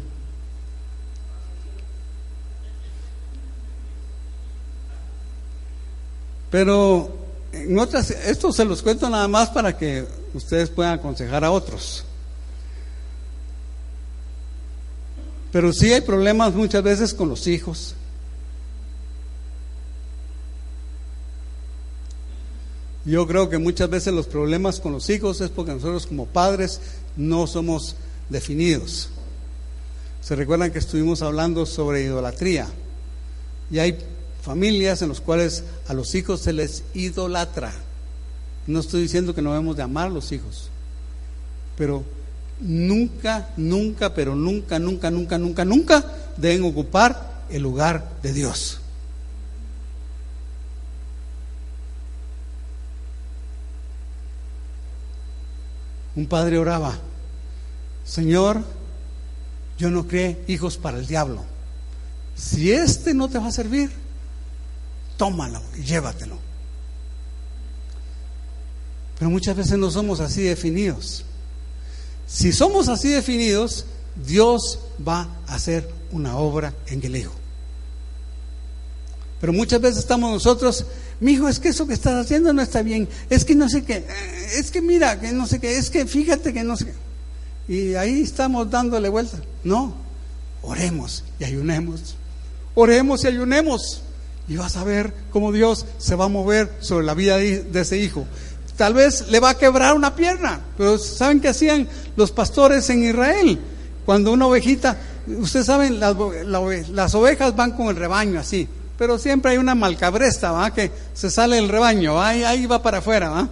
[6.49, 7.15] Pero
[7.51, 12.03] en otras, esto se los cuento nada más para que ustedes puedan aconsejar a otros.
[15.51, 17.95] Pero sí hay problemas muchas veces con los hijos,
[23.05, 26.81] Yo creo que muchas veces los problemas con los hijos es porque nosotros como padres
[27.15, 27.95] no somos
[28.29, 29.09] definidos.
[30.21, 32.67] Se recuerdan que estuvimos hablando sobre idolatría.
[33.71, 33.97] Y hay
[34.41, 37.73] familias en las cuales a los hijos se les idolatra.
[38.67, 40.69] No estoy diciendo que no debemos de amar a los hijos,
[41.77, 42.03] pero
[42.59, 46.05] nunca, nunca, pero nunca, nunca, nunca, nunca, nunca
[46.37, 48.78] deben ocupar el lugar de Dios.
[56.19, 56.97] Un padre oraba,
[58.03, 58.61] Señor,
[59.77, 61.45] yo no creé hijos para el diablo.
[62.35, 63.89] Si este no te va a servir,
[65.15, 66.37] tómalo y llévatelo.
[69.17, 71.23] Pero muchas veces no somos así definidos.
[72.27, 73.85] Si somos así definidos,
[74.27, 77.38] Dios va a hacer una obra en el Hijo.
[79.39, 80.85] Pero muchas veces estamos nosotros,
[81.19, 83.83] mi hijo, es que eso que estás haciendo no está bien, es que no sé
[83.83, 84.05] qué,
[84.57, 87.73] es que mira, que no sé qué, es que fíjate que no sé qué.
[87.73, 89.37] Y ahí estamos dándole vuelta.
[89.63, 89.93] No,
[90.63, 92.15] oremos y ayunemos.
[92.73, 94.01] Oremos y ayunemos.
[94.47, 97.99] Y vas a ver cómo Dios se va a mover sobre la vida de ese
[97.99, 98.25] hijo.
[98.75, 103.03] Tal vez le va a quebrar una pierna, pero ¿saben qué hacían los pastores en
[103.03, 103.59] Israel?
[104.05, 104.97] Cuando una ovejita,
[105.27, 106.15] ustedes saben, las,
[106.89, 108.67] las ovejas van con el rebaño así,
[108.99, 110.73] pero siempre hay una malcabresta, ¿va?
[110.73, 113.47] Que se sale el rebaño, Ahí, ahí va para afuera, ¿va?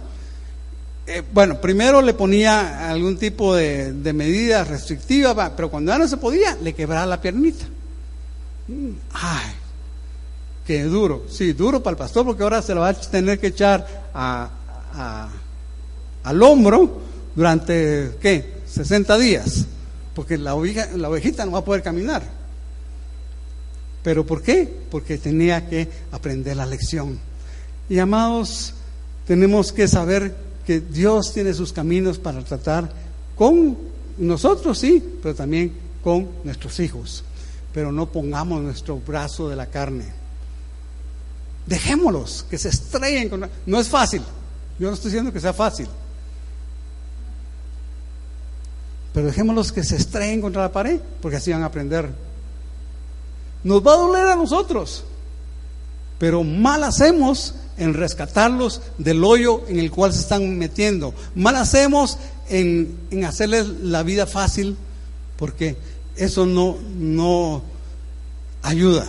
[1.06, 5.56] Eh, bueno, primero le ponía algún tipo de, medida restrictiva, ¿va?
[5.56, 7.64] pero cuando ya no se podía, le quebraba la piernita.
[9.14, 9.52] Ay,
[10.66, 11.24] qué duro.
[11.30, 14.50] Sí, duro para el pastor porque ahora se lo va a tener que echar al
[16.42, 17.00] hombro
[17.34, 18.58] durante, ¿qué?
[18.70, 19.64] 60 días,
[20.14, 20.54] porque la,
[20.94, 22.37] la ovejita no va a poder caminar.
[24.02, 24.68] ¿Pero por qué?
[24.90, 27.18] Porque tenía que aprender la lección.
[27.88, 28.74] Y amados,
[29.26, 30.34] tenemos que saber
[30.66, 32.90] que Dios tiene sus caminos para tratar
[33.34, 33.76] con
[34.18, 37.24] nosotros, sí, pero también con nuestros hijos.
[37.72, 40.06] Pero no pongamos nuestro brazo de la carne.
[41.66, 43.48] Dejémoslos, que se estrellen con...
[43.66, 44.22] No es fácil.
[44.78, 45.88] Yo no estoy diciendo que sea fácil.
[49.12, 52.08] Pero dejémoslos que se estrellen contra la pared, porque así van a aprender
[53.64, 55.04] nos va a doler a nosotros,
[56.18, 61.14] pero mal hacemos en rescatarlos del hoyo en el cual se están metiendo.
[61.34, 62.18] Mal hacemos
[62.48, 64.76] en, en hacerles la vida fácil,
[65.36, 65.76] porque
[66.16, 67.62] eso no, no
[68.62, 69.06] ayuda.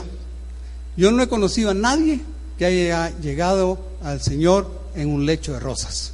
[0.96, 2.22] Yo no he conocido a nadie
[2.58, 6.14] que haya llegado al Señor en un lecho de rosas.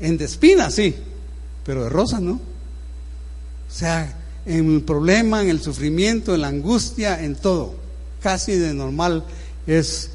[0.00, 0.94] En de espinas, sí,
[1.64, 2.34] pero de rosas no.
[2.34, 2.40] O
[3.76, 7.74] sea, en el problema, en el sufrimiento, en la angustia, en todo.
[8.20, 9.24] Casi de normal
[9.66, 10.10] es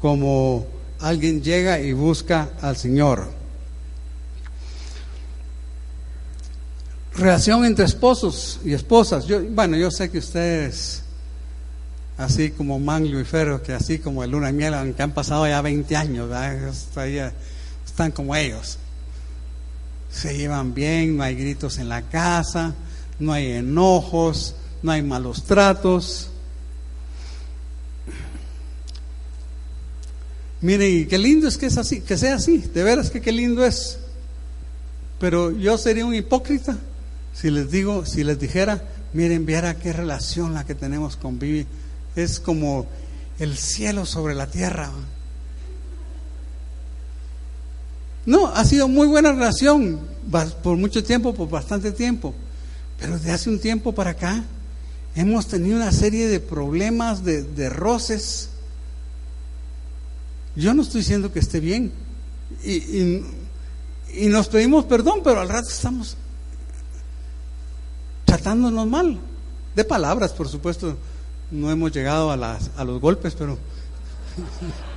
[0.00, 0.66] como
[0.98, 3.30] alguien llega y busca al Señor.
[7.14, 9.26] Relación entre esposos y esposas.
[9.26, 11.02] Yo, bueno, yo sé que ustedes,
[12.16, 15.46] así como Manglio y Ferro, que así como el Luna y Miel, que han pasado
[15.46, 16.30] ya 20 años,
[17.84, 18.78] están como ellos.
[20.10, 22.74] Se llevan bien, no hay gritos en la casa
[23.20, 26.30] no hay enojos, no hay malos tratos.
[30.60, 33.64] Miren, qué lindo es que es así, que sea así, de veras que qué lindo
[33.64, 33.98] es.
[35.18, 36.76] Pero yo sería un hipócrita
[37.32, 41.66] si les digo, si les dijera, miren, viera qué relación la que tenemos con Vivi.
[42.16, 42.86] Es como
[43.38, 44.90] el cielo sobre la tierra.
[48.26, 50.00] No, ha sido muy buena relación
[50.62, 52.34] por mucho tiempo, por bastante tiempo.
[53.00, 54.44] Pero de hace un tiempo para acá
[55.14, 58.50] hemos tenido una serie de problemas, de, roces.
[60.54, 61.92] Yo no estoy diciendo que esté bien.
[62.62, 63.22] Y,
[64.28, 66.16] nos pedimos perdón, pero al rato estamos
[68.24, 69.18] tratándonos mal.
[69.74, 70.96] De palabras, por supuesto.
[71.50, 73.58] No hemos llegado a, las, a los golpes, pero...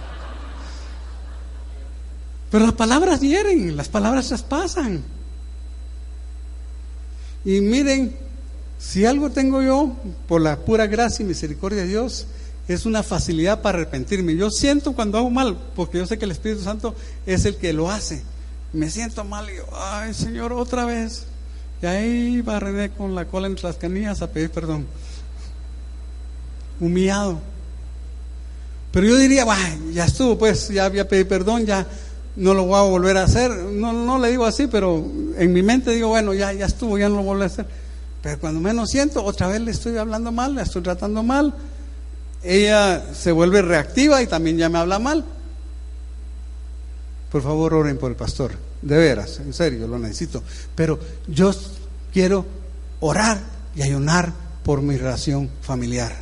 [2.52, 5.04] Pero las palabras hieren, las palabras traspasan.
[7.46, 8.16] Y miren,
[8.80, 9.96] si algo tengo yo,
[10.28, 12.28] por la pura gracia y misericordia de Dios,
[12.68, 14.36] es una facilidad para arrepentirme.
[14.36, 17.74] Yo siento cuando hago mal, porque yo sé que el Espíritu Santo es el que
[17.74, 18.24] lo hace.
[18.72, 21.26] Me siento mal y yo, ay Señor, otra vez.
[21.82, 22.62] Y ahí va
[22.96, 24.88] con la cola entre las canillas a pedir perdón.
[26.80, 27.40] Humillado.
[28.92, 29.46] Pero yo diría,
[29.92, 31.88] ya estuvo, pues, ya había pedido perdón, ya
[32.36, 33.52] no lo voy a volver a hacer.
[33.52, 35.06] No, no le digo así, pero
[35.38, 37.66] en mi mente digo, bueno, ya, ya estuvo, ya no lo vuelvo a hacer.
[38.22, 41.54] Pero cuando menos siento, otra vez le estoy hablando mal, le estoy tratando mal.
[42.42, 45.26] Ella se vuelve reactiva y también ya me habla mal.
[47.32, 48.52] Por favor, oren por el pastor.
[48.82, 50.44] De veras, en serio, lo necesito.
[50.76, 51.52] Pero yo
[52.12, 52.46] quiero
[53.00, 53.40] orar
[53.76, 56.16] y ayunar por mi relación familiar.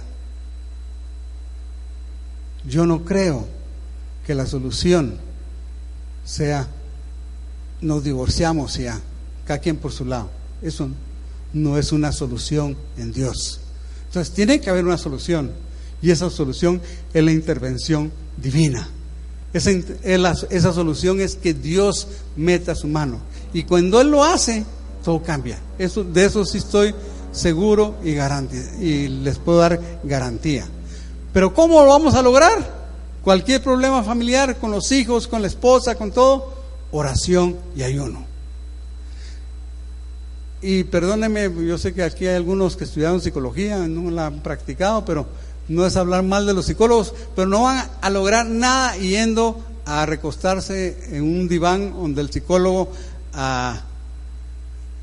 [2.64, 3.48] Yo no creo
[4.26, 5.18] que la solución
[6.24, 6.68] sea
[7.82, 9.00] nos divorciamos ya,
[9.46, 10.30] cada quien por su lado.
[10.62, 10.90] Eso
[11.54, 13.60] no es una solución en Dios.
[14.08, 15.52] Entonces tiene que haber una solución
[16.02, 16.82] y esa solución
[17.14, 18.88] es la intervención divina.
[19.54, 19.72] Esa,
[20.50, 23.20] esa solución es que Dios meta su mano.
[23.54, 24.64] Y cuando Él lo hace,
[25.04, 25.60] todo cambia.
[25.78, 26.96] Eso, de eso sí estoy
[27.32, 28.12] seguro y,
[28.84, 30.66] y les puedo dar garantía.
[31.34, 32.81] Pero ¿cómo lo vamos a lograr?
[33.24, 36.54] Cualquier problema familiar con los hijos, con la esposa, con todo,
[36.92, 38.26] oración y ayuno.
[40.62, 45.06] Y perdónenme, yo sé que aquí hay algunos que estudiaron psicología, no la han practicado,
[45.06, 45.28] pero
[45.68, 50.06] no es hablar mal de los psicólogos, pero no van a lograr nada yendo a
[50.06, 52.92] recostarse en un diván donde el psicólogo
[53.34, 53.82] a,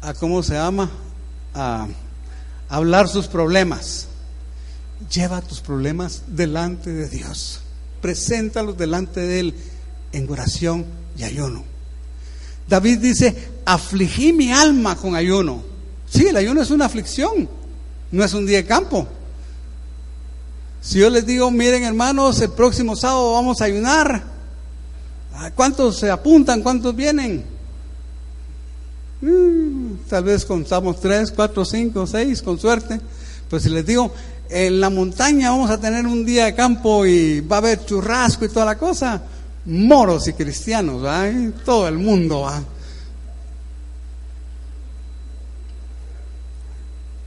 [0.03, 0.91] a ¿cómo se llama?
[1.55, 1.89] A,
[2.69, 4.07] a hablar sus problemas.
[5.13, 7.63] Lleva tus problemas delante de Dios.
[8.01, 9.55] Preséntalos delante de Él
[10.13, 10.85] en oración
[11.17, 11.65] y ayuno.
[12.69, 15.63] David dice, afligí mi alma con ayuno.
[16.09, 17.49] Sí, el ayuno es una aflicción,
[18.11, 19.07] no es un día de campo.
[20.81, 24.23] Si yo les digo, miren hermanos, el próximo sábado vamos a ayunar,
[25.55, 26.63] ¿cuántos se apuntan?
[26.63, 27.45] ¿Cuántos vienen?
[29.21, 33.01] Mm, tal vez contamos tres, cuatro, cinco, seis, con suerte.
[33.51, 34.13] Pues si les digo,
[34.51, 38.45] en la montaña vamos a tener un día de campo y va a haber churrasco
[38.45, 39.23] y toda la cosa,
[39.67, 41.03] moros y cristianos,
[41.65, 42.63] todo el mundo va.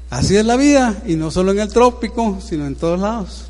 [0.09, 3.45] Así es la vida, y no solo en el trópico, sino en todos lados.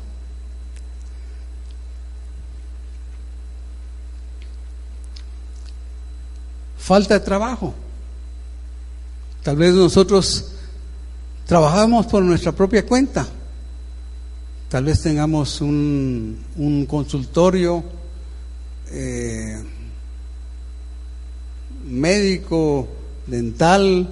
[6.78, 7.74] Falta de trabajo.
[9.42, 10.52] Tal vez nosotros
[11.46, 13.26] trabajamos por nuestra propia cuenta.
[14.72, 17.84] Tal vez tengamos un, consultorio
[18.90, 19.62] eh,
[21.84, 22.88] médico,
[23.26, 24.08] dental.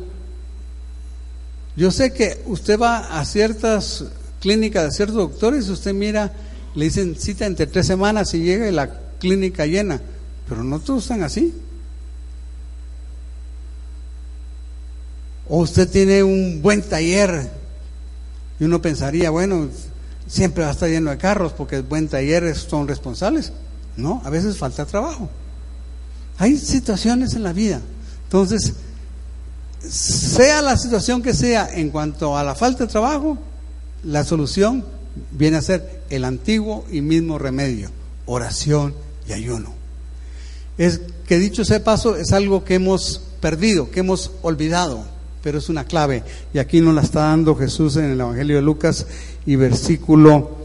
[1.76, 4.04] Yo sé que usted va a ciertas
[4.38, 6.30] clínicas de ciertos doctores y usted mira,
[6.74, 9.98] le dicen cita entre tres semanas y llega y la clínica llena,
[10.46, 11.54] pero no todos están así.
[15.48, 17.50] O usted tiene un buen taller
[18.58, 19.70] y uno pensaría, bueno,
[20.30, 23.52] siempre va a estar lleno de carros porque el buen taller son responsables.
[23.96, 25.28] No, a veces falta trabajo.
[26.38, 27.80] Hay situaciones en la vida.
[28.24, 28.74] Entonces,
[29.86, 33.36] sea la situación que sea en cuanto a la falta de trabajo,
[34.04, 34.84] la solución
[35.32, 37.90] viene a ser el antiguo y mismo remedio,
[38.26, 38.94] oración
[39.28, 39.74] y ayuno.
[40.78, 45.04] Es que dicho sea paso, es algo que hemos perdido, que hemos olvidado,
[45.42, 46.22] pero es una clave.
[46.52, 49.06] Y aquí nos la está dando Jesús en el Evangelio de Lucas
[49.46, 50.58] y versículo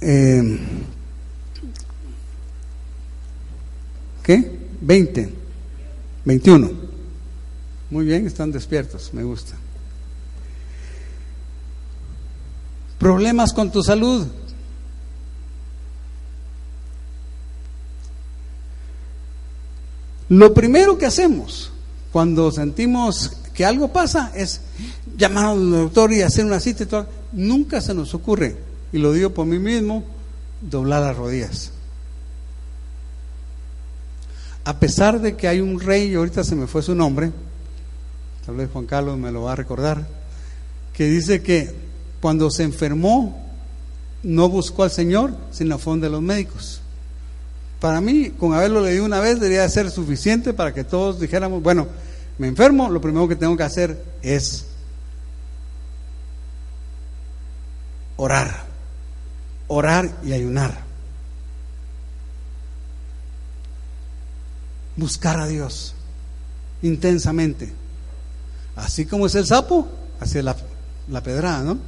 [0.00, 0.58] eh,
[4.22, 4.58] ¿Qué?
[4.80, 5.32] 20.
[6.24, 6.70] 21.
[7.90, 9.54] Muy bien, están despiertos, me gusta.
[12.98, 14.26] Problemas con tu salud.
[20.28, 21.70] Lo primero que hacemos
[22.12, 24.60] cuando sentimos que algo pasa es
[25.16, 27.06] llamar al doctor y hacer una cita y todo.
[27.32, 28.56] Nunca se nos ocurre,
[28.92, 30.04] y lo digo por mí mismo,
[30.60, 31.72] doblar las rodillas
[34.64, 37.32] a pesar de que hay un rey, y ahorita se me fue su nombre,
[38.46, 40.06] tal vez Juan Carlos me lo va a recordar,
[40.92, 41.74] que dice que
[42.20, 43.44] cuando se enfermó
[44.22, 46.80] no buscó al Señor, sino fue de los médicos.
[47.80, 51.88] Para mí, con haberlo leído una vez, debería ser suficiente para que todos dijéramos, bueno,
[52.38, 54.66] me enfermo, lo primero que tengo que hacer es
[58.16, 58.64] orar,
[59.68, 60.92] orar y ayunar.
[64.96, 65.94] buscar a Dios
[66.82, 67.72] intensamente.
[68.76, 69.88] Así como es el sapo,
[70.20, 70.56] así es la,
[71.08, 71.78] la pedrada, ¿no?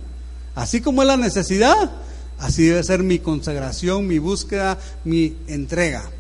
[0.55, 1.91] Así como es la necesidad,
[2.39, 6.11] así debe ser mi consagración, mi búsqueda, mi entrega.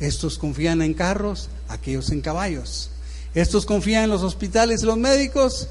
[0.00, 2.90] Estos confían en carros, aquellos en caballos.
[3.34, 5.68] Estos confían en los hospitales y los médicos,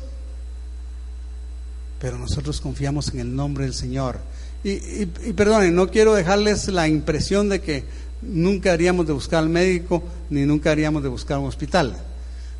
[1.99, 4.19] pero nosotros confiamos en el nombre del Señor.
[4.63, 7.83] Y, y, y perdonen, no quiero dejarles la impresión de que
[8.21, 11.97] nunca haríamos de buscar al médico ni nunca haríamos de buscar un hospital.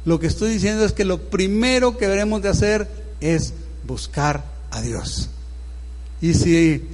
[0.05, 2.88] Lo que estoy diciendo es que lo primero que debemos de hacer
[3.20, 3.53] es
[3.86, 5.30] buscar a Dios.
[6.22, 6.88] Y si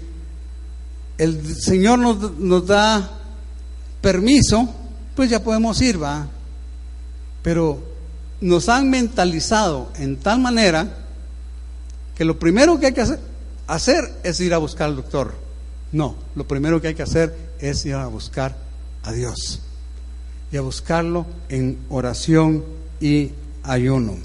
[1.18, 3.25] el Señor nos, nos da
[4.06, 4.70] permiso,
[5.16, 6.28] pues ya podemos ir, va.
[7.42, 7.82] Pero
[8.40, 10.88] nos han mentalizado en tal manera
[12.16, 13.04] que lo primero que hay que
[13.66, 15.34] hacer, es ir a buscar al doctor.
[15.92, 18.56] No, lo primero que hay que hacer es ir a buscar
[19.02, 19.62] a Dios
[20.52, 22.64] y a buscarlo en oración
[23.02, 23.32] y
[23.64, 24.18] ayuno.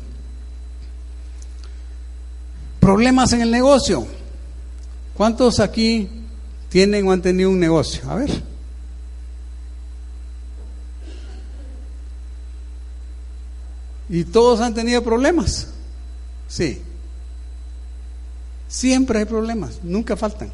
[2.81, 4.07] Problemas en el negocio.
[5.17, 6.07] ¿Cuántos aquí
[6.69, 8.11] tienen o han tenido un negocio?
[8.11, 8.51] A ver.
[14.11, 15.69] ¿Y todos han tenido problemas?
[16.49, 16.83] Sí.
[18.69, 20.51] Siempre hay problemas, nunca faltan.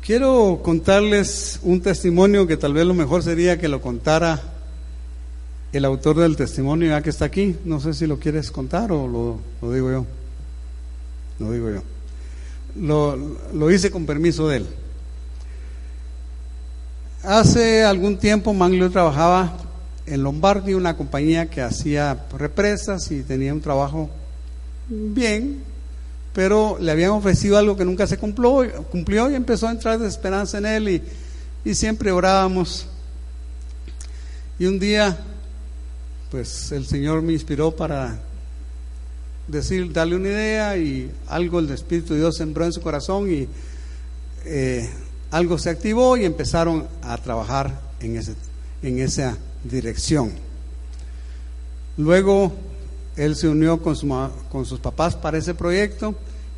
[0.00, 4.42] Quiero contarles un testimonio que tal vez lo mejor sería que lo contara
[5.70, 7.56] el autor del testimonio ya que está aquí.
[7.66, 10.06] No sé si lo quieres contar o lo, digo yo.
[11.38, 11.82] Lo digo yo.
[12.74, 13.16] Lo,
[13.52, 14.66] lo hice con permiso de él.
[17.30, 19.52] Hace algún tiempo Manglio trabajaba
[20.06, 24.08] en Lombardi, una compañía que hacía represas y tenía un trabajo
[24.88, 25.62] bien,
[26.32, 30.56] pero le habían ofrecido algo que nunca se cumplió, cumplió y empezó a entrar desesperanza
[30.56, 31.02] en él
[31.66, 32.86] y, siempre orábamos.
[34.58, 35.18] Y un día,
[36.30, 38.18] pues el Señor me inspiró para
[39.48, 43.46] decir, darle una idea y algo el Espíritu de Dios sembró en su corazón y
[44.46, 44.88] eh,
[45.30, 48.34] algo se activó y empezaron a trabajar en, ese,
[48.82, 50.32] en esa dirección.
[51.96, 52.52] Luego
[53.16, 53.96] él se unió con,
[54.50, 56.14] con sus papás para ese proyecto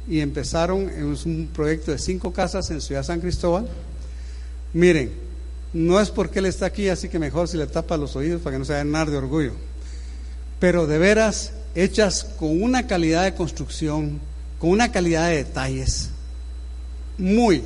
[0.09, 3.66] y empezaron, es un proyecto de cinco casas en Ciudad San Cristóbal.
[4.73, 5.12] Miren,
[5.73, 8.55] no es porque él está aquí, así que mejor si le tapa los oídos para
[8.55, 9.53] que no se vayan de orgullo.
[10.59, 14.21] Pero de veras, hechas con una calidad de construcción,
[14.59, 16.11] con una calidad de detalles,
[17.21, 17.62] muy,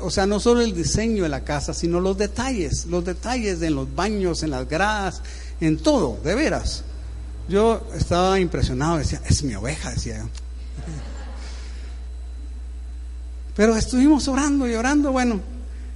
[0.00, 3.74] o sea, no solo el diseño de la casa, sino los detalles, los detalles en
[3.74, 5.22] los baños, en las gradas,
[5.60, 6.82] en todo, de veras.
[7.48, 10.24] Yo estaba impresionado, decía, es mi oveja, decía yo.
[13.56, 15.40] Pero estuvimos orando y orando, bueno,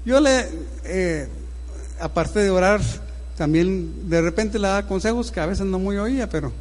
[0.05, 0.47] yo le,
[0.85, 1.29] eh,
[1.99, 2.83] aparte de orar,
[3.37, 6.53] también de repente le daba consejos que a veces no muy oía, pero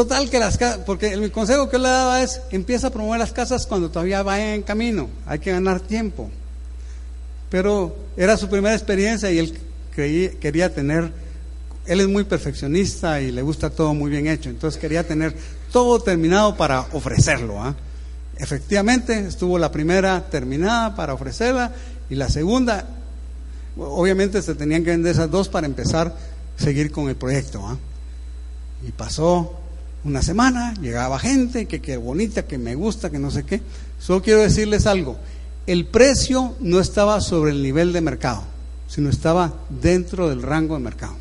[0.00, 3.34] Total que las casas, porque el consejo que le daba es, empieza a promover las
[3.34, 6.30] casas cuando todavía va en camino, hay que ganar tiempo.
[7.50, 9.58] Pero era su primera experiencia y él
[9.94, 11.12] quería tener,
[11.84, 15.36] él es muy perfeccionista y le gusta todo muy bien hecho, entonces quería tener
[15.70, 17.62] todo terminado para ofrecerlo.
[17.62, 17.76] ¿ah?
[18.38, 21.74] Efectivamente, estuvo la primera terminada para ofrecerla
[22.08, 22.88] y la segunda,
[23.76, 27.62] obviamente se tenían que vender esas dos para empezar a seguir con el proyecto.
[27.68, 27.76] ¿ah?
[28.88, 29.59] Y pasó
[30.04, 33.60] una semana, llegaba gente, que qué bonita, que me gusta, que no sé qué.
[33.98, 35.18] Solo quiero decirles algo,
[35.66, 38.42] el precio no estaba sobre el nivel de mercado,
[38.88, 41.16] sino estaba dentro del rango de mercado.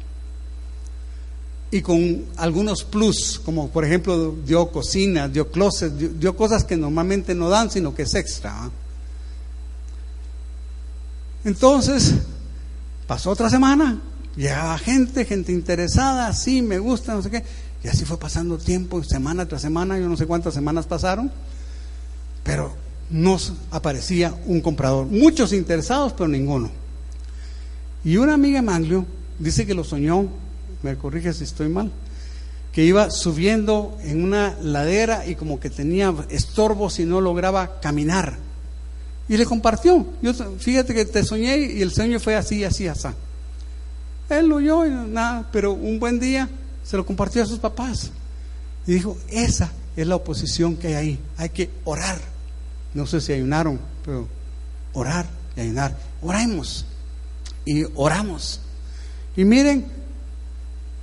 [1.71, 7.36] Y con algunos plus, como por ejemplo dio cocina, dio closet, dio, cosas que normalmente
[7.36, 8.71] no dan, sino que es extra.
[11.43, 12.15] Entonces,
[13.05, 14.01] pasó otra semana,
[14.36, 17.43] llegaba gente, gente interesada, sí, me gusta, no sé qué.
[17.84, 21.32] Y así fue pasando tiempo, semana tras semana, yo no sé cuántas semanas pasaron,
[22.43, 22.73] pero
[23.09, 23.38] no
[23.71, 25.07] aparecía un comprador.
[25.07, 26.69] Muchos interesados, pero ninguno.
[28.03, 29.05] Y una amiga Manglio
[29.39, 30.27] dice que lo soñó,
[30.84, 31.91] me corrige si estoy mal,
[32.73, 38.38] que iba subiendo en una ladera y como que tenía estorbos y no lograba caminar.
[39.27, 40.05] Y le compartió.
[40.21, 43.07] Yo, fíjate que te soñé y el sueño fue así, así, así.
[44.30, 46.49] Él lo oyó y nada, pero un buen día
[46.90, 48.10] se lo compartió a sus papás.
[48.88, 51.20] Y dijo, esa es la oposición que hay ahí.
[51.38, 52.20] Hay que orar.
[52.96, 54.28] No sé si ayunaron, pero
[54.94, 55.96] orar y ayunar.
[56.24, 56.88] Oremos.
[57.64, 58.60] Y oramos.
[59.38, 59.86] Y miren,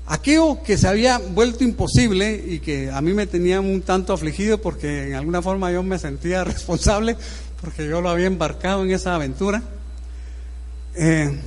[0.07, 4.61] aquello que se había vuelto imposible y que a mí me tenía un tanto afligido
[4.61, 7.17] porque en alguna forma yo me sentía responsable
[7.61, 9.63] porque yo lo había embarcado en esa aventura.
[10.97, 11.39] Eh,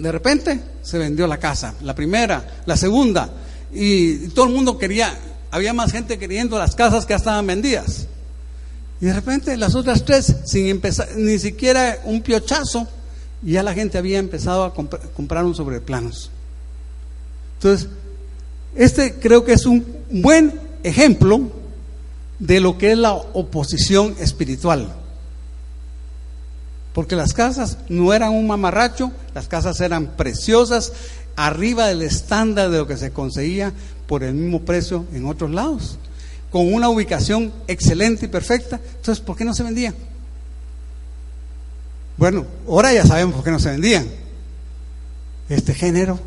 [0.00, 3.30] de repente se vendió la casa, la primera, la segunda,
[3.72, 5.14] y todo el mundo quería,
[5.50, 8.06] había más gente queriendo las casas que ya estaban vendidas.
[9.00, 12.88] Y de repente las otras tres, sin empezar, ni siquiera un piochazo,
[13.42, 16.30] ya la gente había empezado a comprar un sobreplanos.
[17.58, 17.88] Entonces,
[18.74, 21.50] este creo que es un buen ejemplo
[22.38, 24.94] de lo que es la oposición espiritual.
[27.00, 30.92] Porque las casas no eran un mamarracho, las casas eran preciosas,
[31.34, 33.72] arriba del estándar de lo que se conseguía
[34.06, 35.96] por el mismo precio en otros lados,
[36.50, 38.78] con una ubicación excelente y perfecta.
[38.96, 39.94] Entonces, ¿por qué no se vendían?
[42.18, 44.06] Bueno, ahora ya sabemos por qué no se vendían.
[45.48, 46.20] Este género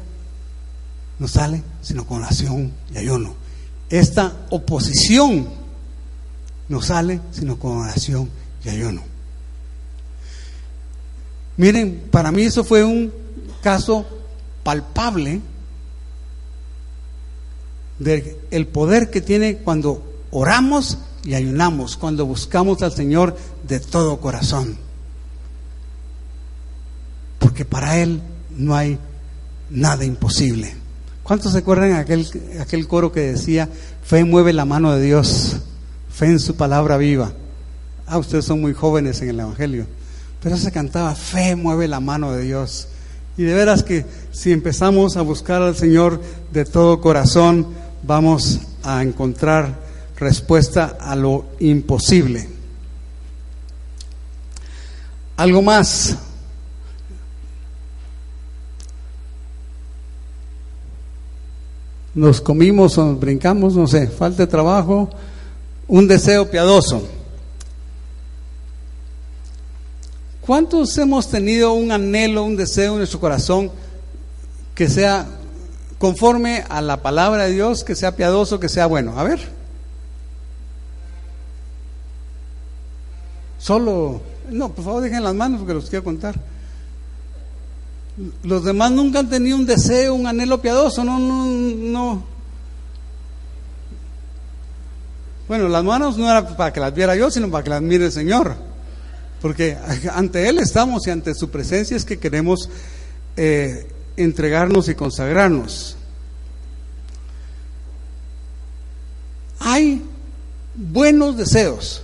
[1.19, 3.35] no sale sino con oración y ayuno.
[3.91, 5.49] Esta oposición
[6.67, 8.27] no sale sino con oración
[8.65, 9.12] y ayuno.
[11.57, 13.13] Miren, para mí eso fue un
[13.61, 14.05] caso
[14.63, 15.41] palpable
[17.99, 23.37] del el poder que tiene cuando oramos y ayunamos, cuando buscamos al Señor
[23.67, 24.77] de todo corazón.
[27.39, 28.21] Porque para Él
[28.57, 28.97] no hay
[29.69, 30.75] nada imposible.
[31.23, 32.27] ¿Cuántos se acuerdan aquel,
[32.59, 33.69] aquel coro que decía,
[34.03, 35.57] fe mueve la mano de Dios,
[36.11, 37.31] fe en su palabra viva?
[38.05, 39.85] Ah, ustedes son muy jóvenes en el Evangelio.
[40.43, 42.89] Pero se cantaba, fe mueve la mano de Dios.
[43.37, 46.21] Y de veras que si empezamos a buscar al Señor
[46.51, 47.67] de todo corazón,
[48.03, 49.79] vamos a encontrar
[50.17, 52.49] respuesta a lo imposible.
[55.37, 56.17] Algo más.
[62.13, 65.09] Nos comimos o nos brincamos, no sé, falta de trabajo,
[65.87, 67.07] un deseo piadoso.
[70.45, 73.71] ¿Cuántos hemos tenido un anhelo, un deseo en nuestro corazón
[74.75, 75.25] que sea
[75.97, 79.17] conforme a la palabra de Dios, que sea piadoso, que sea bueno?
[79.17, 79.39] A ver.
[83.57, 86.35] Solo, no, por favor dejen las manos porque los quiero contar.
[88.43, 92.23] Los demás nunca han tenido un deseo, un anhelo piadoso, no, no, no.
[95.47, 98.07] Bueno, las manos no era para que las viera yo, sino para que las mire
[98.07, 98.72] el Señor.
[99.43, 99.77] Porque
[100.13, 102.69] ante Él estamos y ante su presencia es que queremos
[103.35, 105.97] eh, entregarnos y consagrarnos.
[109.59, 110.01] Hay
[110.75, 112.03] buenos deseos,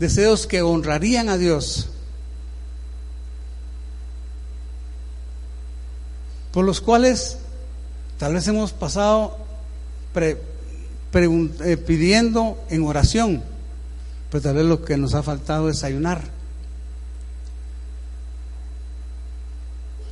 [0.00, 1.88] deseos que honrarían a Dios,
[6.50, 7.36] por los cuales
[8.18, 9.38] tal vez hemos pasado
[10.16, 13.53] eh, pidiendo en oración
[14.34, 16.20] pero tal vez lo que nos ha faltado es ayunar.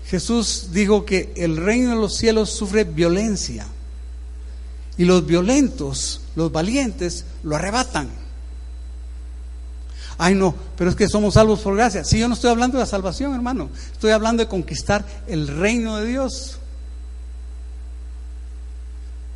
[0.06, 3.66] Jesús dijo que el reino de los cielos sufre violencia
[4.96, 8.10] y los violentos, los valientes, lo arrebatan.
[10.18, 12.04] Ay, no, pero es que somos salvos por gracia.
[12.04, 13.70] Si yo no estoy hablando de la salvación, hermano.
[13.90, 16.58] Estoy hablando de conquistar el reino de Dios.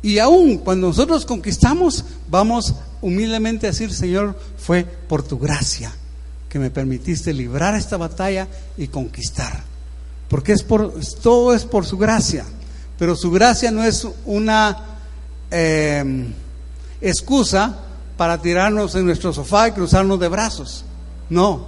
[0.01, 5.93] Y aún cuando nosotros conquistamos, vamos humildemente decir, Señor, fue por tu gracia
[6.49, 9.63] que me permitiste librar esta batalla y conquistar.
[10.29, 12.45] Porque es por, todo es por su gracia.
[12.97, 14.77] Pero su gracia no es una
[15.51, 16.33] em,
[17.01, 17.77] excusa
[18.17, 20.83] para tirarnos en nuestro sofá y cruzarnos de brazos.
[21.29, 21.67] No.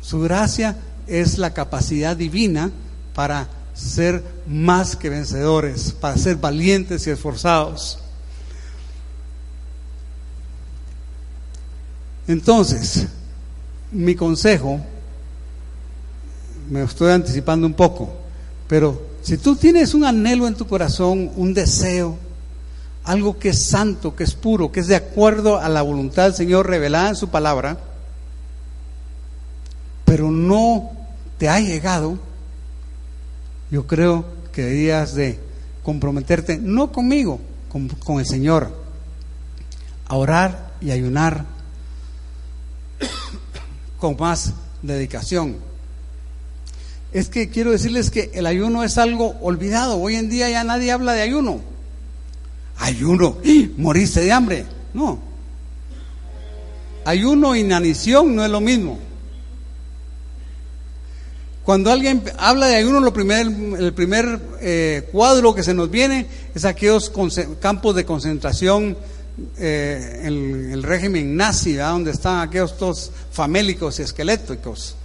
[0.00, 2.70] Su gracia es la capacidad divina
[3.14, 7.98] para ser más que vencedores, para ser valientes y esforzados.
[12.28, 13.06] Entonces,
[13.92, 14.80] mi consejo,
[16.68, 18.12] me estoy anticipando un poco,
[18.66, 22.16] pero si tú tienes un anhelo en tu corazón, un deseo,
[23.04, 26.34] algo que es santo, que es puro, que es de acuerdo a la voluntad del
[26.34, 27.78] Señor revelada en su palabra,
[30.04, 30.90] pero no
[31.38, 32.18] te ha llegado,
[33.70, 35.38] yo creo que deberías de
[35.84, 38.72] comprometerte, no conmigo, con, con el Señor,
[40.08, 41.55] a orar y ayunar
[44.06, 44.52] con más
[44.82, 45.56] dedicación.
[47.12, 49.98] Es que quiero decirles que el ayuno es algo olvidado.
[49.98, 51.60] Hoy en día ya nadie habla de ayuno.
[52.78, 53.68] Ayuno, ¡Ah!
[53.76, 54.66] moriste de hambre.
[54.94, 55.18] No.
[57.04, 59.00] Ayuno y inanición no es lo mismo.
[61.64, 66.26] Cuando alguien habla de ayuno, lo primer, el primer eh, cuadro que se nos viene
[66.54, 67.10] es aquellos
[67.58, 68.96] campos de concentración
[69.58, 74.96] eh, el régimen nazi, donde están aquellos todos famélicos y esqueléticos.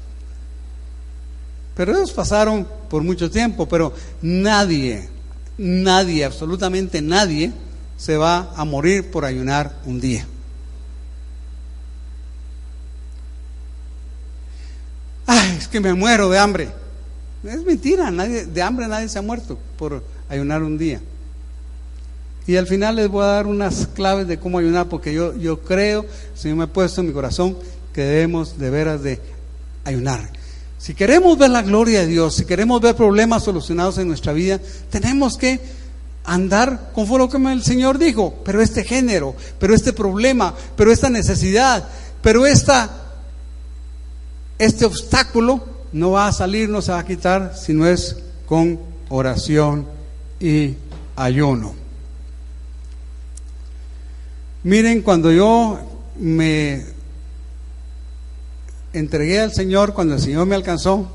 [1.76, 5.10] Pero ellos pasaron por mucho tiempo, pero nadie,
[5.58, 7.52] nadie, absolutamente nadie,
[7.98, 10.26] se va a morir por ayunar un día.
[15.32, 16.70] ay, es que me muero de hambre.
[17.44, 21.02] Es mentira, nadie, de hambre nadie se ha muerto por ayunar un día.
[22.48, 25.62] Y al final les voy a dar unas claves de cómo ayunar, porque yo, yo
[25.62, 27.58] creo, Señor me ha puesto en mi corazón,
[27.94, 29.20] que debemos de veras de
[29.84, 30.30] ayunar.
[30.78, 34.60] Si queremos ver la gloria de Dios, si queremos ver problemas solucionados en nuestra vida,
[34.90, 35.60] tenemos que
[36.24, 41.10] andar conforme lo que el Señor dijo, pero este género, pero este problema, pero esta
[41.10, 41.88] necesidad,
[42.22, 43.02] pero esta
[44.62, 45.60] este obstáculo
[45.92, 48.80] no va a salir, no se va a quitar, si no es con
[49.10, 49.88] oración
[50.40, 50.76] y
[51.16, 51.81] ayuno.
[54.64, 55.80] Miren, cuando yo
[56.20, 56.86] me
[58.94, 61.12] entregué al Señor, cuando el Señor me alcanzó,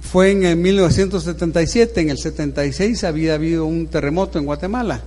[0.00, 5.02] fue en el 1977, en el 76 había habido un terremoto en Guatemala.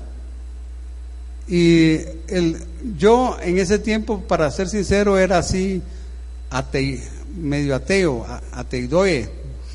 [1.47, 2.57] Y el,
[2.97, 5.81] yo en ese tiempo, para ser sincero, era así
[7.37, 9.29] medio ateo, ateidoe,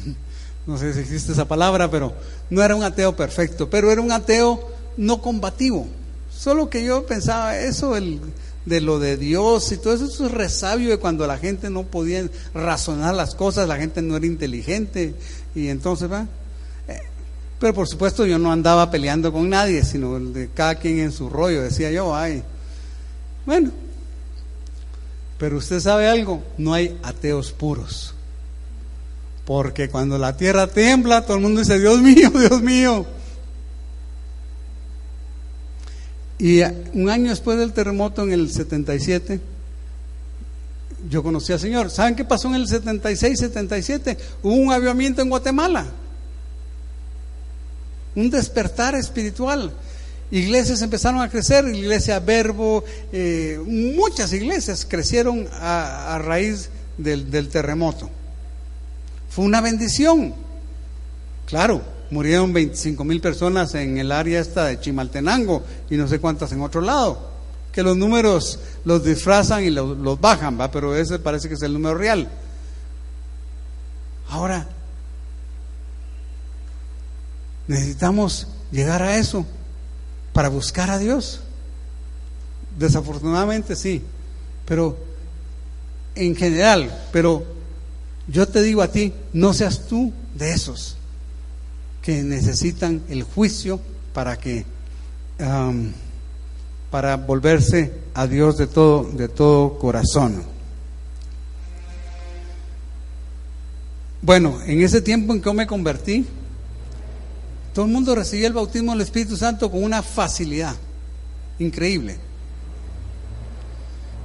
[0.67, 2.13] no sé si existe esa palabra, pero
[2.51, 5.87] no era un ateo perfecto, pero era un ateo no combativo.
[6.31, 8.21] Solo que yo pensaba eso el,
[8.65, 12.29] de lo de Dios y todo eso, es resabio de cuando la gente no podía
[12.55, 15.15] razonar las cosas, la gente no era inteligente
[15.55, 16.27] y entonces va.
[16.89, 17.01] Eh,
[17.59, 21.29] pero por supuesto yo no andaba peleando con nadie, sino de cada quien en su
[21.29, 22.43] rollo, decía yo, ay,
[23.47, 23.71] bueno,
[25.39, 28.15] pero usted sabe algo, no hay ateos puros.
[29.47, 33.07] Porque cuando la tierra tiembla, todo el mundo dice, Dios mío, Dios mío.
[36.41, 36.63] Y
[36.95, 39.41] un año después del terremoto, en el 77,
[41.11, 41.91] yo conocí al Señor.
[41.91, 44.17] ¿Saben qué pasó en el 76, 77?
[44.43, 45.87] Hubo un avivamiento en Guatemala.
[48.15, 49.71] Un despertar espiritual.
[50.31, 58.09] Iglesias empezaron a crecer, iglesia Verbo, eh, muchas iglesias crecieron a, raíz del, del terremoto.
[59.29, 60.35] Fue una bendición.
[61.45, 66.53] Claro, murieron 25 mil personas en el área esta de Chimaltenango y no sé cuántas
[66.53, 67.31] en otro lado.
[67.73, 70.71] Que los números los disfrazan y los, bajan, ¿va?
[70.71, 72.29] pero ese parece que es el número real.
[74.29, 74.67] Ahora,
[77.69, 79.47] necesitamos llegar a eso
[80.33, 81.41] para buscar a Dios.
[82.77, 84.03] Desafortunadamente sí,
[84.65, 84.97] pero
[86.15, 87.45] en general, pero
[88.27, 90.97] yo te digo a ti, no seas tú de esos
[92.03, 93.81] que necesitan el juicio
[94.13, 94.65] para que
[96.91, 100.43] para volverse a Dios de todo de todo corazón.
[104.23, 106.27] Bueno, en ese tiempo en que yo me convertí,
[107.75, 110.77] todo el mundo recibía el bautismo del Espíritu Santo con una facilidad
[111.59, 112.30] increíble.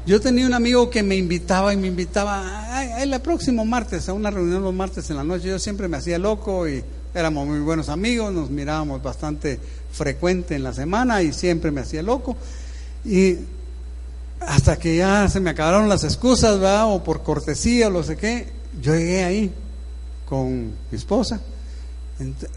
[0.06, 4.30] Yo tenía un amigo que me invitaba y me invitaba el próximo martes a una
[4.30, 5.48] reunión los martes en la noche.
[5.48, 6.84] Yo siempre me hacía loco y
[7.16, 9.58] Éramos muy buenos amigos, nos mirábamos bastante
[9.94, 12.36] frecuente en la semana y siempre me hacía loco.
[13.06, 13.38] Y
[14.42, 16.94] hasta que ya se me acabaron las excusas, ¿verdad?
[16.94, 18.50] O por cortesía o lo sé qué,
[18.82, 19.54] yo llegué ahí
[20.28, 21.40] con mi esposa.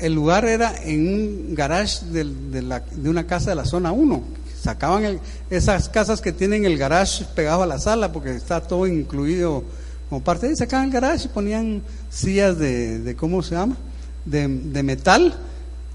[0.00, 4.22] El lugar era en un garage de, de, una casa de la zona 1.
[4.68, 9.64] Sacaban esas casas que tienen el garage pegado a la sala porque está todo incluido
[10.10, 13.78] como parte de sacaban el garage y ponían sillas de, de ¿cómo se llama?
[14.26, 15.34] de, metal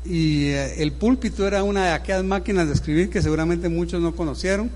[0.04, 4.16] y eh, el púlpito era una de aquellas máquinas de escribir que seguramente muchos no
[4.16, 4.72] conocieron,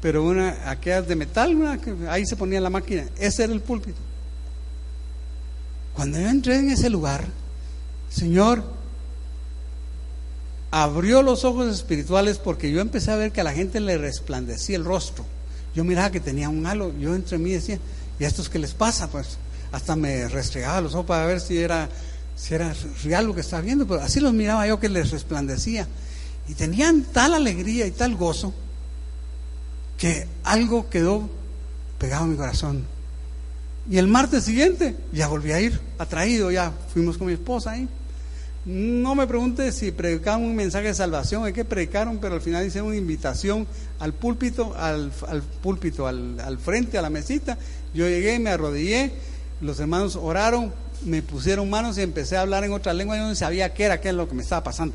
[0.00, 1.78] pero una aquellas de metal,
[2.08, 3.98] ahí se ponía la máquina, ese era el púlpito.
[5.92, 7.26] Cuando yo entré en ese lugar,
[8.08, 8.64] Señor
[10.72, 14.76] abrió los ojos espirituales porque yo empecé a ver que a la gente le resplandecía
[14.76, 15.24] el rostro.
[15.74, 17.78] Yo miraba que tenía un halo, yo entre mí decía,
[18.18, 19.08] ¿y a estos qué les pasa?
[19.10, 19.36] Pues
[19.70, 21.88] hasta me restregaba los ojos para ver si era
[22.34, 25.86] si era real lo que estaba viendo, pero así los miraba yo que les resplandecía.
[26.48, 28.52] Y tenían tal alegría y tal gozo
[29.98, 31.28] que algo quedó
[31.98, 32.84] pegado en mi corazón.
[33.88, 37.88] Y el martes siguiente ya volví a ir, atraído, ya fuimos con mi esposa ahí.
[38.64, 42.64] No me pregunte si predicaban un mensaje de salvación, es que predicaron, pero al final
[42.64, 43.66] hicieron una invitación
[43.98, 45.10] al púlpito, al,
[45.62, 47.58] púlpito, al, frente, a la mesita.
[47.92, 49.12] Yo llegué, me arrodillé,
[49.60, 50.72] los hermanos oraron,
[51.04, 54.00] me pusieron manos y empecé a hablar en otra lengua y no sabía qué era,
[54.00, 54.94] qué es lo que me estaba pasando.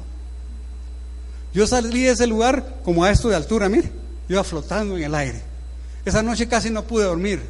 [1.54, 3.92] Yo salí de ese lugar como a esto de altura, mire,
[4.30, 5.42] iba flotando en el aire.
[6.06, 7.42] Esa noche casi no pude dormir.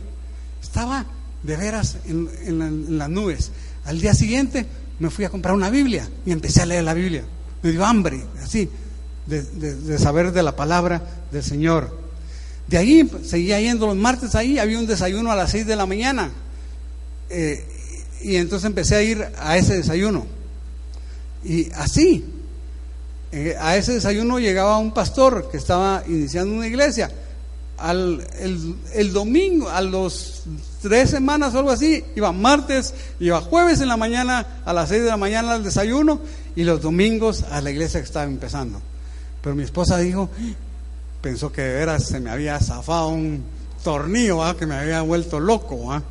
[0.64, 1.06] Estaba
[1.44, 3.52] de veras en, las nubes.
[3.86, 4.66] Al día siguiente
[5.00, 7.24] me fui a comprar una Biblia y empecé a leer la Biblia.
[7.62, 8.70] Me dio hambre, así,
[9.26, 11.96] de, saber de la palabra del Señor.
[12.68, 15.86] De ahí seguía yendo los martes ahí, había un desayuno a las 6 de la
[15.86, 16.32] mañana.
[17.30, 17.66] Eh,
[18.22, 20.26] y entonces empecé a ir a ese desayuno.
[21.44, 22.26] Y así,
[23.32, 27.12] eh, a ese desayuno llegaba un pastor que estaba iniciando una iglesia.
[27.78, 28.26] Al,
[28.94, 30.44] el, domingo, a los
[30.82, 35.04] tres semanas o algo así, iba martes, iba jueves en la mañana, a las seis
[35.04, 36.20] de la mañana al desayuno,
[36.56, 38.82] y los domingos a la iglesia que estaba empezando.
[39.42, 40.30] Pero mi esposa dijo,
[41.22, 43.44] pensó que de veras se me había zafado un
[43.84, 46.02] tornillo, que me había vuelto loco.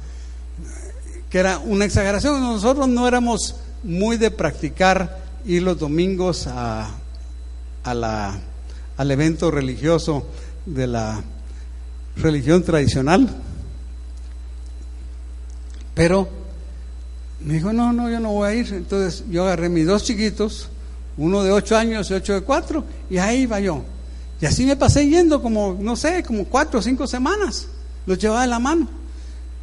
[1.31, 2.41] que era una exageración.
[2.41, 6.91] Nosotros no éramos muy de practicar ir los domingos a,
[7.85, 8.39] la,
[8.97, 10.27] al evento religioso
[10.65, 11.23] de la
[12.17, 13.29] religión tradicional,
[15.97, 16.29] pero
[17.41, 18.73] Me dijo, no, no, yo no voy a ir.
[18.73, 20.69] Entonces yo agarré mis dos chiquitos,
[21.17, 23.83] uno de ocho años y ocho de cuatro, y ahí iba yo.
[24.41, 27.69] Y así me pasé yendo como, no sé, como cuatro o cinco semanas.
[28.05, 28.89] Los llevaba de la mano.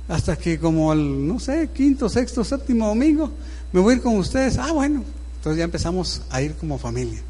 [0.08, 3.32] Hasta que como el, no sé, quinto, sexto, séptimo domingo,
[3.72, 4.58] me voy a ir con ustedes.
[4.58, 5.04] Ah, bueno.
[5.38, 7.22] Entonces ya empezamos a ir como familia.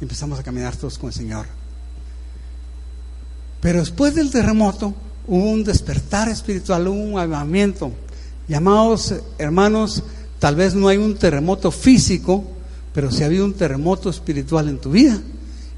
[0.00, 1.46] Empezamos a caminar todos con el Señor.
[3.60, 4.94] Pero después del terremoto
[5.26, 7.92] hubo un despertar espiritual, hubo un avivamiento.
[8.48, 10.02] Llamados hermanos,
[10.38, 12.44] tal vez no hay un terremoto físico,
[12.92, 15.18] pero si ha habido un terremoto espiritual en tu vida,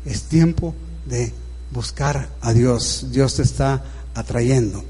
[0.05, 0.75] es tiempo
[1.07, 1.33] de
[1.71, 3.09] buscar a Dios.
[3.11, 3.83] Dios te está
[4.15, 4.85] atrayendo.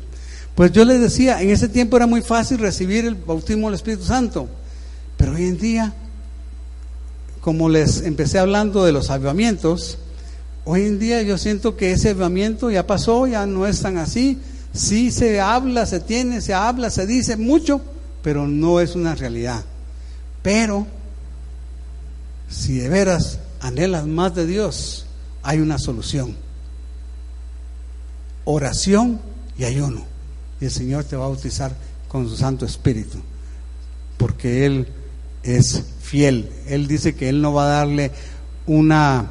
[0.55, 4.05] Pues yo les decía, en ese tiempo era muy fácil recibir el bautismo del Espíritu
[4.05, 4.49] Santo,
[5.17, 5.93] pero hoy en día,
[7.41, 9.99] como les empecé hablando de los avivamientos,
[10.65, 14.39] hoy en día yo siento que ese avivamiento ya pasó, ya no es tan así.
[14.75, 17.81] Sí se habla, se tiene, se habla, se dice mucho,
[18.23, 19.65] pero no es una realidad.
[20.43, 20.87] Pero
[22.49, 25.07] si de veras anhelas más de Dios,
[25.43, 26.37] hay una solución.
[28.45, 29.21] Oración
[29.57, 30.05] y ayuno.
[30.61, 31.73] Y el Señor te va a bautizar
[32.09, 33.19] con su Santo Espíritu.
[34.17, 34.89] Porque Él
[35.45, 36.51] es fiel.
[36.67, 38.11] Él dice que Él no va a darle
[38.67, 39.31] una,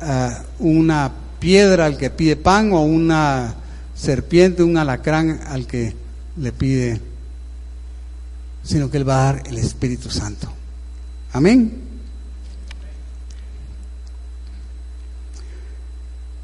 [0.00, 3.54] ah, una piedra al que pide pan o una
[3.98, 5.94] serpiente, un alacrán al que
[6.36, 7.00] le pide,
[8.62, 10.52] sino que Él va a dar el Espíritu Santo.
[11.32, 11.82] Amén.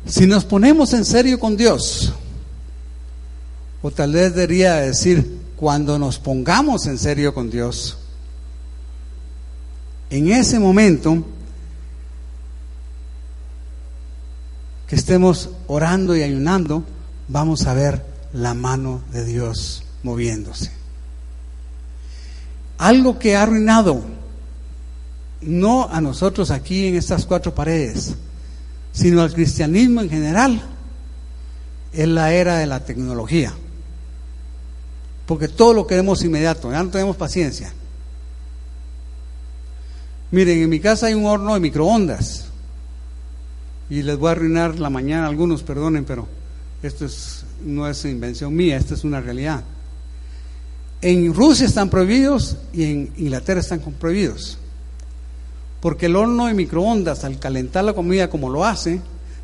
[0.06, 2.12] Si nos ponemos en serio con Dios,
[3.80, 7.98] o tal vez debería decir, cuando nos pongamos en serio con Dios,
[10.10, 11.24] en ese momento
[14.86, 16.84] que estemos orando y ayunando,
[17.28, 20.70] vamos a ver la mano de Dios moviéndose.
[22.78, 24.02] Algo que ha arruinado,
[25.40, 28.14] no a nosotros aquí en estas cuatro paredes,
[28.92, 30.62] sino al cristianismo en general,
[31.92, 33.52] es la era de la tecnología.
[35.26, 37.72] Porque todo lo queremos inmediato, ya no tenemos paciencia.
[40.30, 42.46] Miren, en mi casa hay un horno de microondas.
[43.88, 46.26] Y les voy a arruinar la mañana a algunos, perdonen, pero
[46.86, 49.64] esto es, no es invención mía, esto es una realidad.
[51.00, 54.58] En Rusia están prohibidos y en Inglaterra están prohibidos.
[55.80, 59.00] Porque el horno de microondas, al calentar la comida como lo hace,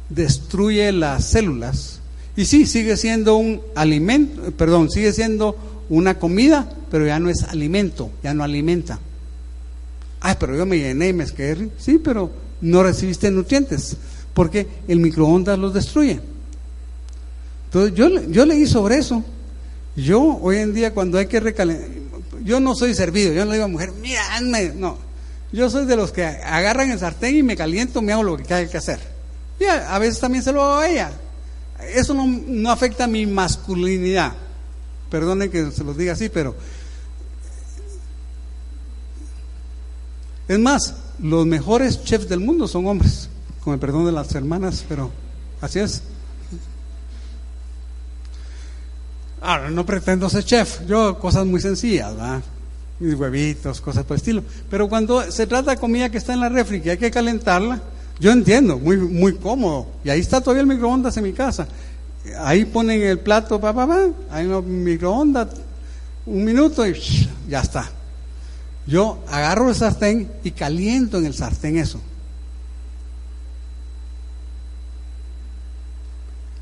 [0.09, 2.01] destruye las células.
[2.37, 5.57] Y sí, sigue siendo un alimento, perdón, sigue siendo
[5.89, 8.99] una comida, pero ya no es alimento, ya no alimenta.
[10.21, 11.71] Ay, pero yo me llené y me esquerré.
[11.79, 12.31] Sí, pero
[12.61, 13.97] no recibiste nutrientes,
[14.35, 16.21] porque el microondas los destruye.
[17.71, 19.25] Entonces yo, yo leí sobre eso.
[19.95, 21.89] Yo hoy en día cuando hay que recalentar,
[22.43, 24.23] yo no soy servido, yo no le digo a mujer, mira,
[24.75, 24.99] no,
[25.53, 28.53] yo soy de los que agarran el sartén y me caliento, me hago lo que
[28.53, 28.99] hay que hacer.
[29.61, 31.13] Y a, veces también se lo hago a ella.
[31.95, 34.33] Eso no, afecta a mi masculinidad.
[35.11, 36.57] Perdonen que se los diga así, pero...
[40.49, 43.29] Es más, los mejores chefs del mundo son hombres,
[43.63, 45.13] con el perdón de las hermanas, pero
[45.61, 46.03] así es.
[49.41, 52.13] Ahora, no pretendo ser chef, yo cosas muy sencillas,
[52.99, 54.43] mis huevitos, cosas por el estilo.
[54.69, 57.81] Pero cuando se trata de comida que está en la refri, que hay que calentarla,
[58.19, 59.87] yo entiendo, muy, muy cómodo.
[60.05, 61.67] Y ahí está todavía el microondas en mi casa.
[62.41, 65.49] Ahí ponen el plato, pa, pa, pa, ahí en microondas,
[66.27, 66.95] un minuto y
[67.49, 67.91] ya está.
[68.87, 72.01] Yo agarro el sartén y caliento en el sartén eso.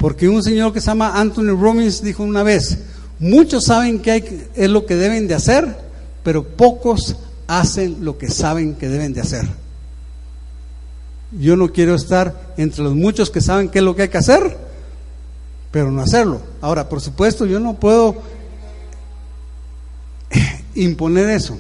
[0.09, 2.79] Porque un señor que se llama Anthony Robbins dijo una vez,
[3.19, 5.77] muchos saben que hay, es lo que deben de hacer,
[6.23, 7.15] pero pocos
[7.47, 9.47] hacen lo que saben que deben de hacer.
[11.39, 14.17] Yo no quiero estar entre los muchos que saben qué es lo que hay que
[14.17, 14.57] hacer,
[15.71, 16.41] pero no hacerlo.
[16.63, 18.17] Ahora, por supuesto, yo no puedo
[20.75, 21.59] imponer eso.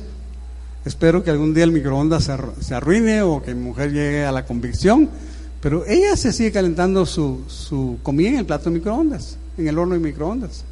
[0.86, 2.30] Espero que algún día el microondas
[2.62, 5.10] se arruine o que mi mujer llegue a la convicción,
[5.60, 9.78] pero ella se sigue calentando su, su comida en el plato de microondas, en el
[9.78, 10.64] horno de microondas.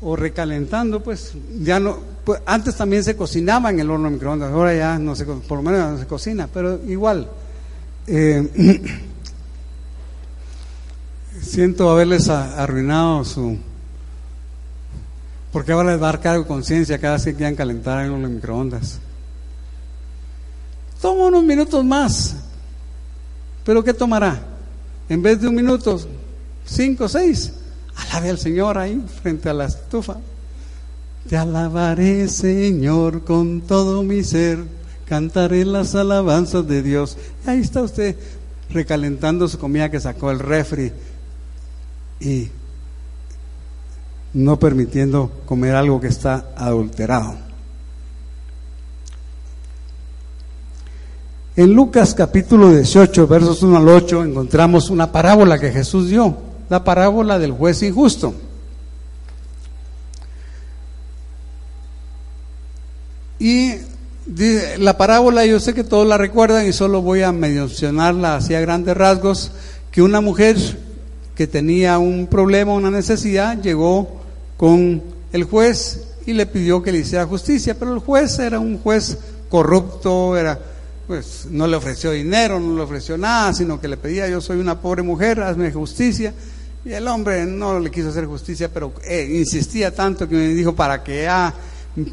[0.00, 4.52] o recalentando, pues ya no, pues, antes también se cocinaba en el horno de microondas,
[4.52, 7.28] ahora ya no se, por lo menos no se cocina, pero igual.
[8.06, 8.80] Eh,
[11.42, 13.58] siento haberles arruinado su...
[15.52, 18.22] Porque ahora les va a dar cargo de conciencia cada vez que quieran calentar en
[18.22, 19.00] los microondas.
[21.00, 22.36] Toma unos minutos más.
[23.64, 24.40] ¿Pero qué tomará?
[25.08, 25.98] En vez de un minuto,
[26.64, 27.52] cinco, seis.
[27.96, 30.16] Alabe al Señor ahí frente a la estufa.
[31.28, 34.64] Te alabaré, Señor, con todo mi ser.
[35.06, 37.16] Cantaré las alabanzas de Dios.
[37.46, 38.16] ahí está usted
[38.70, 40.92] recalentando su comida que sacó el refri
[42.20, 42.48] y
[44.34, 47.47] no permitiendo comer algo que está adulterado.
[51.58, 56.36] En Lucas capítulo 18, versos 1 al 8, encontramos una parábola que Jesús dio,
[56.70, 58.32] la parábola del juez injusto.
[63.40, 63.72] Y
[64.78, 68.60] la parábola yo sé que todos la recuerdan y solo voy a mencionarla así a
[68.60, 69.50] grandes rasgos,
[69.90, 70.56] que una mujer
[71.34, 74.20] que tenía un problema, una necesidad, llegó
[74.56, 75.02] con
[75.32, 79.18] el juez y le pidió que le hiciera justicia, pero el juez era un juez
[79.48, 80.77] corrupto, era
[81.08, 84.58] pues no le ofreció dinero, no le ofreció nada, sino que le pedía, yo soy
[84.58, 86.34] una pobre mujer, hazme justicia.
[86.84, 90.76] Y el hombre no le quiso hacer justicia, pero eh, insistía tanto que me dijo,
[90.76, 91.54] para que ya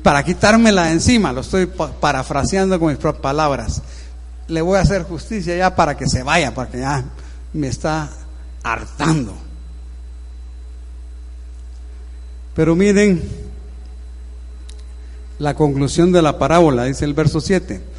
[0.01, 3.81] para quitármela de encima, lo estoy parafraseando con mis propias palabras.
[4.47, 7.03] Le voy a hacer justicia ya para que se vaya, porque ya
[7.51, 8.09] me está
[8.63, 9.35] hartando.
[12.55, 13.21] Pero miren
[15.37, 17.94] la conclusión de la parábola, dice el verso 7.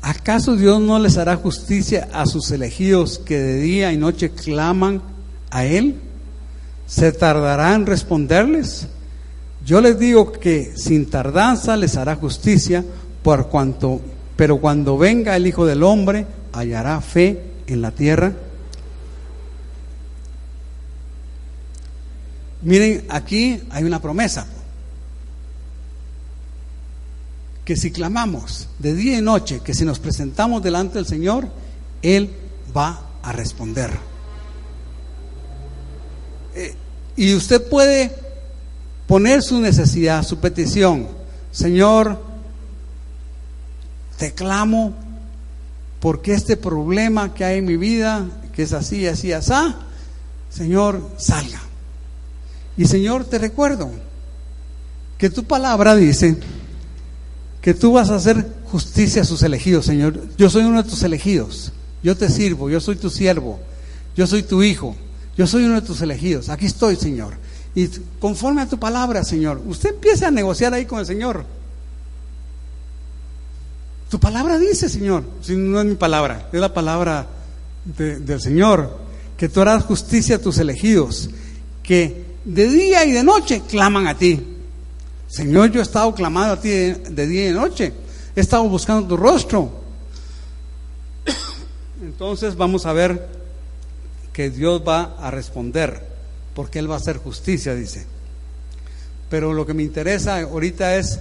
[0.00, 5.02] ¿Acaso Dios no les hará justicia a sus elegidos que de día y noche claman
[5.50, 5.96] a Él?
[6.86, 8.86] ¿Se tardará en responderles?
[9.64, 12.84] Yo les digo que sin tardanza les hará justicia,
[13.22, 14.00] por cuanto,
[14.36, 18.32] pero cuando venga el Hijo del Hombre, hallará fe en la tierra.
[22.62, 24.46] Miren, aquí hay una promesa.
[27.68, 31.46] Que si clamamos de día y noche, que si nos presentamos delante del Señor,
[32.00, 32.30] Él
[32.74, 33.90] va a responder.
[36.54, 36.74] Eh,
[37.14, 38.16] y usted puede
[39.06, 41.08] poner su necesidad, su petición.
[41.52, 42.18] Señor,
[44.16, 44.94] te clamo
[46.00, 49.52] porque este problema que hay en mi vida, que es así, así, así,
[50.48, 51.60] Señor, salga.
[52.78, 53.90] Y Señor, te recuerdo
[55.18, 56.38] que tu palabra dice
[57.68, 60.18] que tú vas a hacer justicia a sus elegidos, Señor.
[60.38, 61.70] Yo soy uno de tus elegidos.
[62.02, 63.60] Yo te sirvo, yo soy tu siervo,
[64.16, 64.96] yo soy tu hijo,
[65.36, 66.48] yo soy uno de tus elegidos.
[66.48, 67.34] Aquí estoy, Señor.
[67.74, 67.86] Y
[68.20, 71.44] conforme a tu palabra, Señor, usted empiece a negociar ahí con el Señor.
[74.08, 77.26] Tu palabra dice, Señor, si no es mi palabra, es la palabra
[77.84, 78.96] del Señor,
[79.36, 81.28] que tú harás justicia a tus elegidos,
[81.82, 84.56] que de día y de noche claman a ti.
[85.28, 87.92] Señor, yo he estado clamando a ti de día y de noche,
[88.34, 89.70] he estado buscando tu rostro.
[92.02, 93.28] Entonces vamos a ver
[94.32, 96.02] que Dios va a responder
[96.54, 98.06] porque Él va a hacer justicia, dice.
[99.28, 101.20] Pero lo que me interesa ahorita es,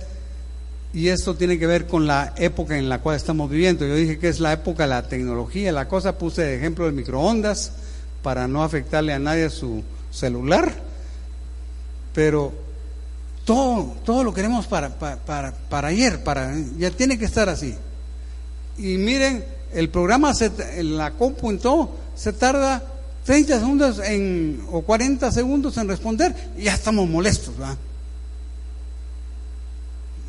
[0.93, 3.86] y esto tiene que ver con la época en la cual estamos viviendo.
[3.86, 6.93] Yo dije que es la época de la tecnología, la cosa, puse de ejemplo el
[6.93, 7.74] microondas
[8.24, 10.74] para no afectarle a nadie su celular,
[12.14, 12.66] pero
[13.47, 17.73] todo, todo lo queremos para, para, para, ayer, para, ya tiene que estar así.
[18.77, 20.51] Y miren, el programa, se,
[20.83, 22.83] la compu en todo, se tarda
[23.23, 27.55] 30 segundos en, o 40 segundos en responder, y ya estamos molestos.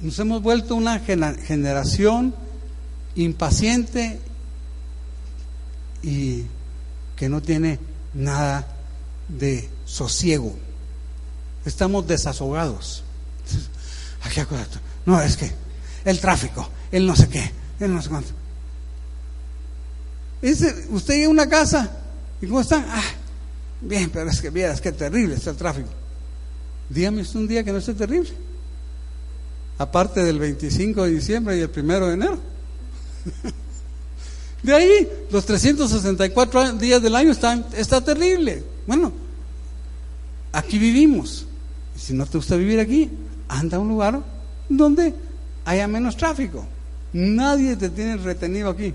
[0.01, 2.33] Nos hemos vuelto una generación
[3.17, 4.21] impaciente
[6.05, 6.45] y
[7.17, 7.81] que no tiene
[8.15, 8.65] nada
[9.27, 10.55] de sosiego.
[11.65, 13.03] Estamos desahogados.
[15.07, 15.51] No, es que
[16.05, 18.33] el tráfico, el no sé qué, el no sé cuánto.
[20.91, 21.91] usted llega a una casa
[22.41, 22.85] ¿Y cómo están?
[22.89, 23.03] Ah,
[23.81, 25.89] bien, pero es que vieras qué terrible está el tráfico.
[26.89, 28.31] Dígame es un día que no esté terrible.
[29.79, 32.39] Aparte del 25 de diciembre y el 1 de enero.
[34.63, 38.65] De ahí, los 364 días del año están, está terrible.
[38.89, 39.13] Bueno,
[40.51, 41.47] aquí vivimos.
[41.97, 43.09] Y si no te gusta vivir aquí,
[43.49, 44.21] anda a un lugar
[44.69, 45.15] donde
[45.65, 46.67] haya menos tráfico.
[47.13, 48.95] Nadie te tiene retenido aquí.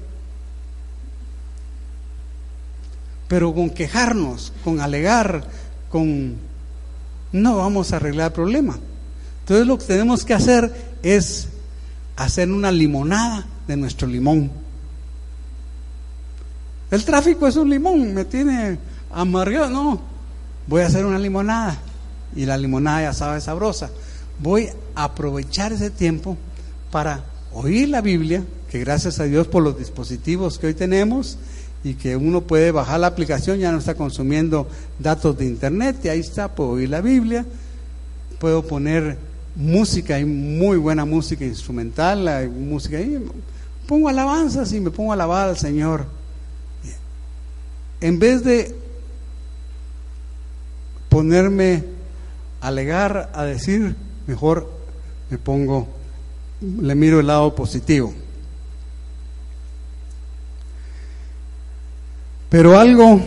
[3.28, 5.44] Pero con quejarnos, con alegar,
[5.90, 6.36] con...
[7.32, 8.78] No vamos a arreglar el problema.
[9.40, 11.50] Entonces lo que tenemos que hacer es
[12.16, 14.52] hacer una limonada de nuestro limón.
[16.92, 18.78] El tráfico es un limón, me tiene
[19.12, 19.70] amargado.
[19.70, 20.02] No,
[20.68, 21.78] voy a hacer una limonada.
[22.36, 23.90] Y la limonada ya sabe sabrosa.
[24.44, 26.38] Voy a aprovechar ese tiempo
[26.92, 27.24] para
[27.54, 31.38] oír la Biblia, que gracias a Dios por los dispositivos que hoy tenemos,
[31.82, 34.68] y que uno puede bajar la aplicación, ya no está consumiendo
[35.00, 37.46] datos de internet, y ahí está, puedo oír la Biblia,
[38.38, 39.18] puedo poner
[39.56, 43.26] música, hay muy buena música instrumental, hay música ahí.
[43.88, 46.06] Pongo alabanzas y me pongo a alabar al Señor.
[48.02, 48.76] En vez de
[51.08, 51.86] ponerme
[52.60, 53.96] a alegar, a decir,
[54.28, 54.70] mejor
[55.30, 55.88] me pongo,
[56.62, 58.14] le miro el lado positivo.
[62.50, 63.20] Pero algo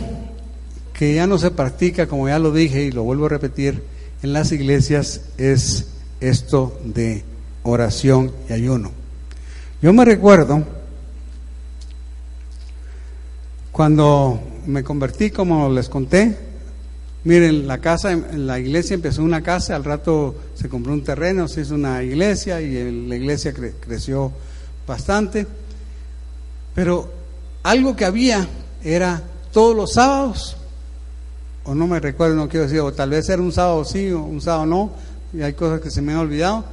[0.93, 3.83] que ya no se practica, como ya lo dije y lo vuelvo a repetir,
[4.23, 5.89] en las iglesias es
[6.21, 7.23] esto de
[7.63, 8.91] oración y ayuno.
[9.81, 10.63] Yo me recuerdo
[13.71, 16.46] cuando me convertí, como les conté,
[17.23, 21.61] miren, la casa, la iglesia empezó una casa, al rato se compró un terreno, se
[21.61, 24.31] hizo una iglesia y la iglesia creció
[24.85, 25.45] bastante,
[26.73, 27.11] pero
[27.63, 28.47] algo que había
[28.83, 30.55] era todos los sábados,
[31.65, 34.21] o no me recuerdo, no quiero decir, o tal vez era un sábado sí o
[34.21, 34.91] un sábado no,
[35.33, 36.63] y hay cosas que se me han olvidado,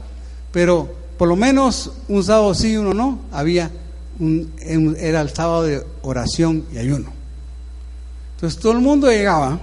[0.52, 0.88] pero
[1.18, 3.70] por lo menos un sábado sí, uno no, había
[4.20, 4.52] un,
[4.98, 7.10] era el sábado de oración y ayuno.
[8.36, 9.58] Entonces todo el mundo llegaba,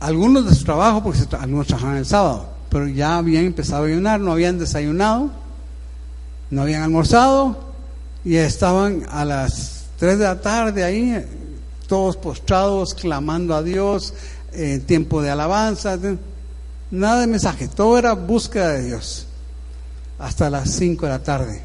[0.00, 4.20] algunos de su trabajo, porque algunos trabajaban el sábado, pero ya habían empezado a ayunar,
[4.20, 5.30] no habían desayunado,
[6.50, 7.68] no habían almorzado,
[8.24, 11.24] y estaban a las 3 de la tarde ahí,
[11.86, 14.14] todos postrados, clamando a Dios,
[14.52, 15.98] en tiempo de alabanza,
[16.90, 19.26] nada de mensaje, todo era búsqueda de Dios,
[20.18, 21.62] hasta las 5 de la tarde.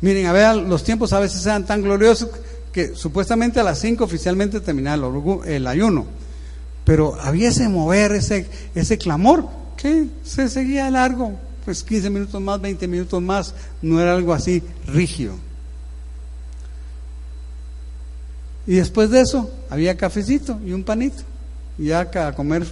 [0.00, 2.30] Miren, a ver, los tiempos a veces eran tan gloriosos
[2.72, 5.10] que supuestamente a las 5 oficialmente terminaba
[5.46, 6.06] el ayuno,
[6.88, 12.58] pero había ese mover, ese, ese clamor que se seguía largo, pues 15 minutos más,
[12.62, 15.34] 20 minutos más, no era algo así rígido.
[18.66, 21.24] Y después de eso había cafecito y un panito.
[21.76, 22.66] Y ya a comer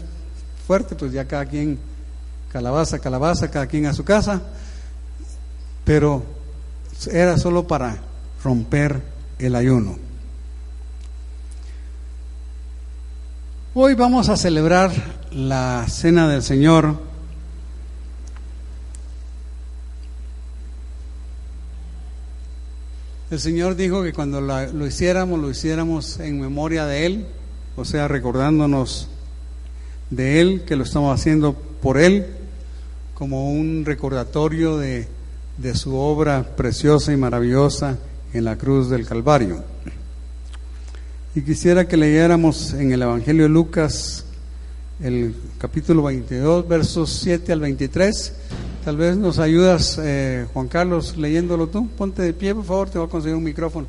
[0.66, 1.78] fuerte, pues ya cada quien,
[2.50, 4.40] calabaza, calabaza, cada quien a su casa.
[5.84, 6.22] Pero
[7.12, 7.98] era solo para
[8.42, 8.98] romper
[9.38, 10.05] el ayuno.
[13.78, 14.90] Hoy vamos a celebrar
[15.30, 16.96] la cena del Señor
[23.30, 27.26] El Señor dijo que cuando lo hiciéramos, lo hiciéramos en memoria de Él,
[27.76, 29.08] o sea, recordándonos
[30.08, 32.28] de Él, que lo estamos haciendo por Él,
[33.12, 35.06] como un recordatorio de,
[35.58, 37.98] de su obra preciosa y maravillosa
[38.32, 39.62] en la cruz del Calvario.
[41.36, 44.24] Y quisiera que leyéramos en el Evangelio de Lucas
[45.02, 48.32] el capítulo 22, versos 7 al 23
[48.82, 51.90] Tal vez nos ayudas, eh, Juan Carlos, leyéndolo tú.
[51.90, 53.86] Ponte de pie, por favor, te voy a conseguir un micrófono.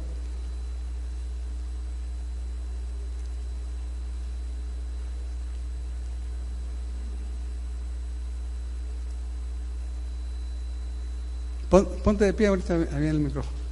[12.04, 13.67] ponte de pie, ahorita viene el micrófono.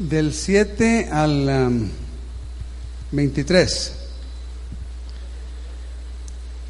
[0.00, 1.90] Del 7 al
[3.12, 3.92] 23.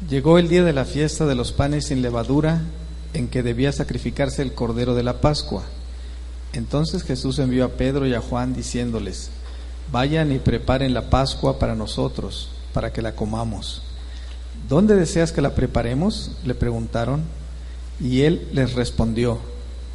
[0.09, 2.61] Llegó el día de la fiesta de los panes sin levadura,
[3.13, 5.63] en que debía sacrificarse el cordero de la Pascua.
[6.51, 9.29] Entonces Jesús envió a Pedro y a Juan diciéndoles,
[9.93, 13.81] vayan y preparen la Pascua para nosotros, para que la comamos.
[14.67, 16.31] ¿Dónde deseas que la preparemos?
[16.43, 17.23] le preguntaron.
[17.97, 19.39] Y él les respondió,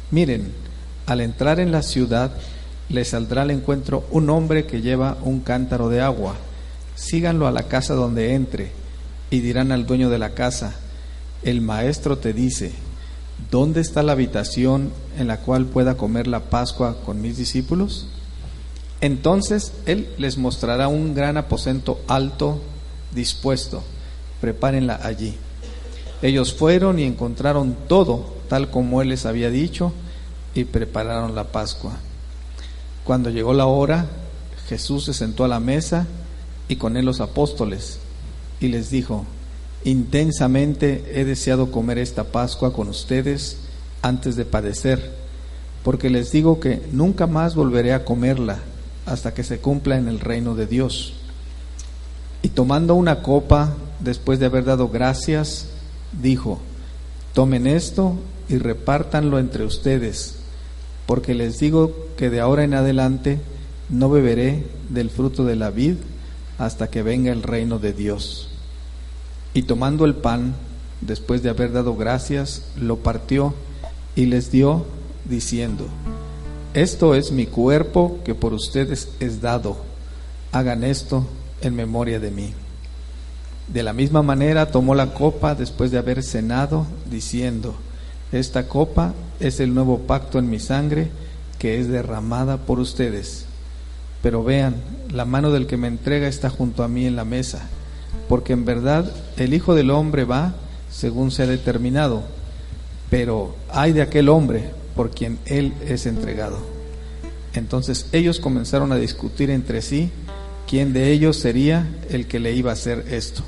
[0.09, 0.51] miren,
[1.05, 2.31] al entrar en la ciudad,
[2.89, 6.35] le saldrá al encuentro un hombre que lleva un cántaro de agua.
[6.95, 8.71] Síganlo a la casa donde entre
[9.29, 10.75] y dirán al dueño de la casa,
[11.43, 12.71] el maestro te dice,
[13.51, 18.07] ¿dónde está la habitación en la cual pueda comer la Pascua con mis discípulos?
[19.01, 22.61] Entonces él les mostrará un gran aposento alto,
[23.13, 23.83] dispuesto.
[24.41, 25.35] Prepárenla allí.
[26.21, 29.91] Ellos fueron y encontraron todo tal como él les había dicho
[30.55, 31.97] y prepararon la Pascua.
[33.07, 34.05] Cuando llegó la hora,
[34.67, 36.05] Jesús se sentó a la mesa
[36.67, 37.99] y con él los apóstoles
[38.59, 39.23] y les dijo,
[39.85, 43.59] intensamente he deseado comer esta Pascua con ustedes
[44.01, 45.15] antes de padecer,
[45.85, 48.59] porque les digo que nunca más volveré a comerla
[49.05, 51.13] hasta que se cumpla en el reino de Dios.
[52.41, 55.67] Y tomando una copa, después de haber dado gracias,
[56.21, 56.59] dijo,
[57.33, 58.15] tomen esto
[58.49, 60.39] y repártanlo entre ustedes
[61.07, 63.39] porque les digo que de ahora en adelante
[63.89, 65.95] no beberé del fruto de la vid
[66.59, 68.49] hasta que venga el reino de Dios.
[69.53, 70.53] Y tomando el pan,
[71.01, 73.53] después de haber dado gracias, lo partió
[74.15, 74.85] y les dio,
[75.25, 75.87] diciendo,
[76.73, 79.77] Esto es mi cuerpo que por ustedes es dado.
[80.51, 81.25] Hagan esto
[81.61, 82.53] en memoria de mí.
[83.67, 87.75] De la misma manera tomó la copa después de haber cenado, diciendo,
[88.31, 91.09] Esta copa es el nuevo pacto en mi sangre
[91.59, 93.45] que es derramada por ustedes.
[94.21, 94.75] Pero vean,
[95.11, 97.67] la mano del que me entrega está junto a mí en la mesa,
[98.29, 100.55] porque en verdad el Hijo del Hombre va
[100.89, 102.23] según se ha determinado,
[103.09, 106.57] pero hay de aquel hombre por quien él es entregado.
[107.53, 110.11] Entonces ellos comenzaron a discutir entre sí
[110.67, 113.43] quién de ellos sería el que le iba a hacer esto.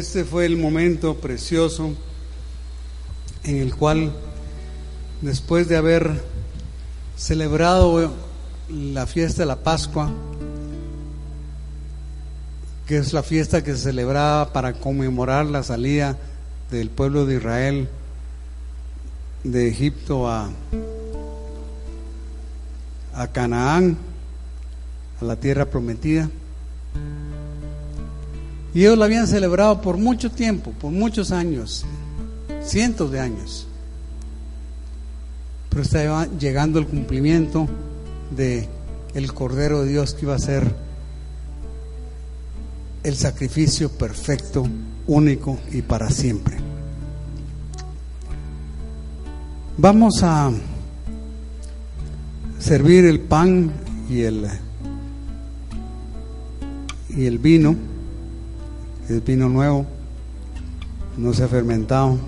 [0.00, 1.92] Este fue el momento precioso
[3.44, 4.10] en el cual,
[5.20, 6.24] después de haber
[7.18, 8.10] celebrado
[8.70, 10.10] la fiesta de la Pascua,
[12.86, 16.16] que es la fiesta que se celebraba para conmemorar la salida
[16.70, 17.88] del pueblo de Israel
[19.44, 20.50] de Egipto a,
[23.32, 23.98] Canaán,
[25.20, 26.30] a la tierra prometida.
[28.72, 31.84] Y ellos la habían celebrado por mucho tiempo, por muchos años,
[32.62, 33.66] cientos de años.
[35.68, 37.68] Pero estaba llegando el cumplimiento
[38.36, 38.68] de
[39.14, 40.72] el Cordero de Dios que iba a ser
[43.02, 44.66] el sacrificio perfecto,
[45.06, 46.58] único y para siempre.
[49.78, 50.52] Vamos a
[52.58, 53.72] servir el pan
[54.08, 54.46] y el
[57.08, 57.89] y el vino
[59.10, 59.86] es vino nuevo,
[61.16, 62.18] no se ha fermentado.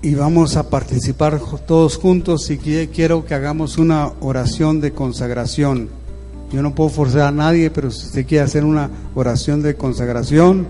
[0.00, 5.88] Y vamos a participar todos juntos y quiero que hagamos una oración de consagración.
[6.52, 10.66] Yo no puedo forzar a nadie, pero si usted quiere hacer una oración de consagración,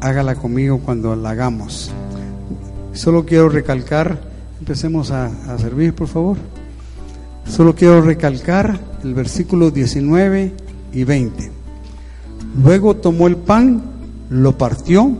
[0.00, 1.90] hágala conmigo cuando la hagamos.
[2.92, 4.20] Solo quiero recalcar,
[4.58, 6.36] empecemos a, a servir, por favor.
[7.48, 10.52] Solo quiero recalcar el versículo 19
[10.92, 11.50] y 20.
[12.62, 13.82] Luego tomó el pan,
[14.30, 15.10] lo partió,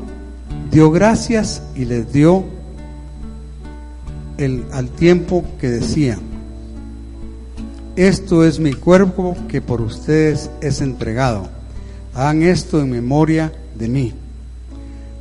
[0.70, 2.44] dio gracias y les dio
[4.38, 6.18] el, al tiempo que decía,
[7.94, 11.48] esto es mi cuerpo que por ustedes es entregado.
[12.12, 14.12] Hagan esto en memoria de mí.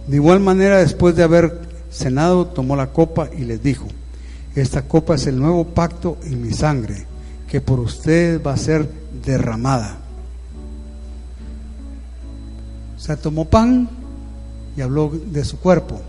[0.08, 3.88] De igual manera, después de haber cenado, tomó la copa y les dijo,
[4.56, 7.06] esta copa es el nuevo pacto en mi sangre,
[7.48, 8.90] que por ustedes va a ser
[9.26, 9.98] derramada.
[12.96, 13.90] O sea, tomó pan
[14.78, 16.00] y habló de su cuerpo.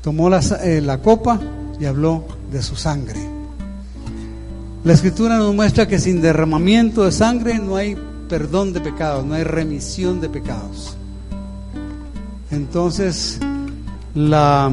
[0.00, 1.40] Tomó la, eh, la copa
[1.78, 3.20] y habló de su sangre.
[4.84, 7.96] La escritura nos muestra que sin derramamiento de sangre no hay
[8.28, 10.96] perdón de pecados, no hay remisión de pecados.
[12.50, 13.38] Entonces,
[14.14, 14.70] la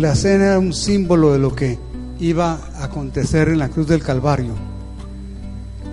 [0.00, 1.78] la cena era un símbolo de lo que
[2.18, 4.52] iba a acontecer en la cruz del Calvario.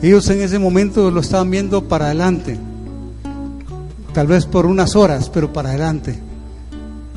[0.02, 2.58] Ellos en ese momento lo estaban viendo para adelante,
[4.14, 6.20] tal vez por unas horas, pero para adelante.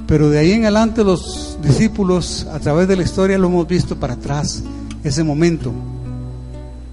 [0.07, 3.97] Pero de ahí en adelante los discípulos, a través de la historia, lo hemos visto
[3.97, 4.63] para atrás,
[5.03, 5.73] ese momento.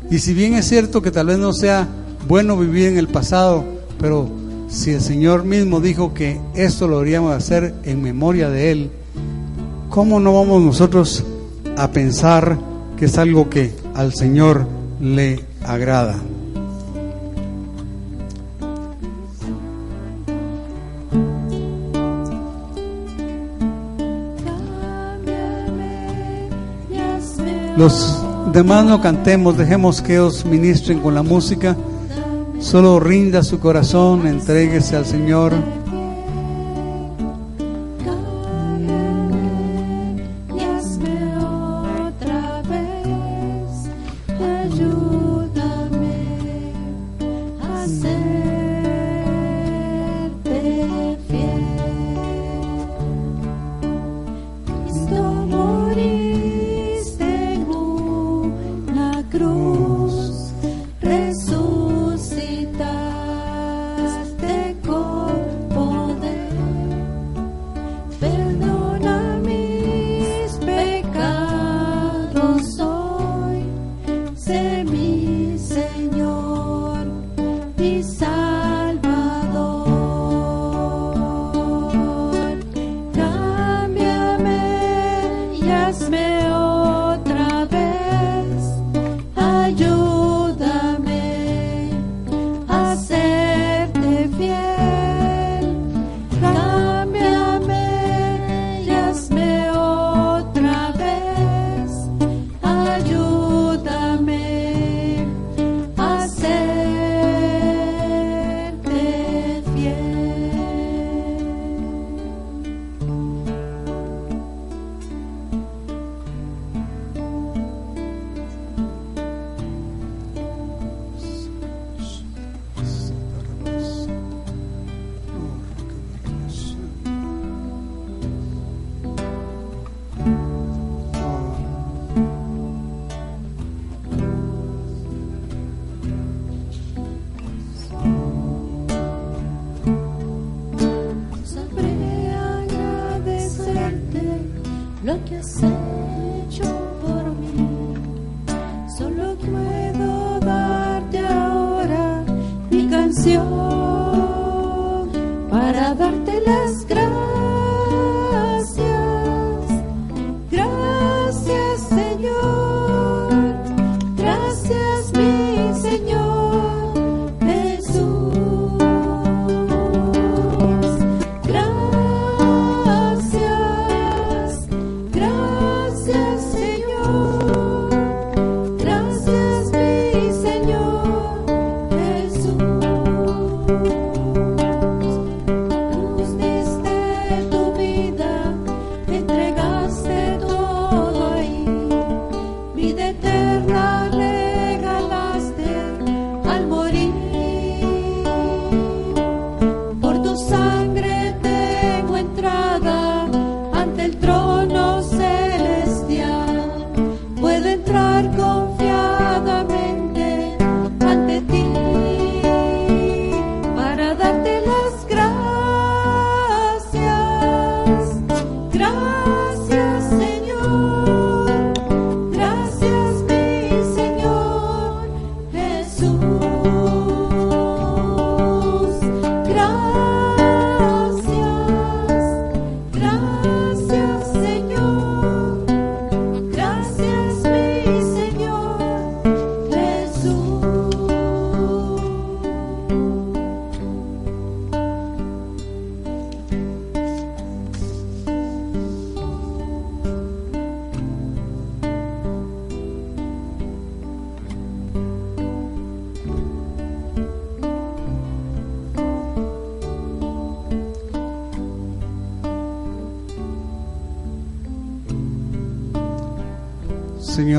[0.09, 1.87] Y si bien es cierto que tal vez no sea
[2.27, 3.63] bueno vivir en el pasado,
[3.99, 4.29] pero
[4.67, 8.91] si el Señor mismo dijo que esto lo deberíamos hacer en memoria de Él,
[9.93, 11.23] ¿cómo no vamos nosotros
[11.77, 12.57] a pensar
[12.97, 14.65] que es algo que al Señor
[14.99, 16.15] le agrada?
[27.77, 28.19] Los
[28.51, 31.77] demás no cantemos, dejemos que ellos ministren con la música.
[32.59, 35.53] Solo rinda su corazón, entréguese al Señor.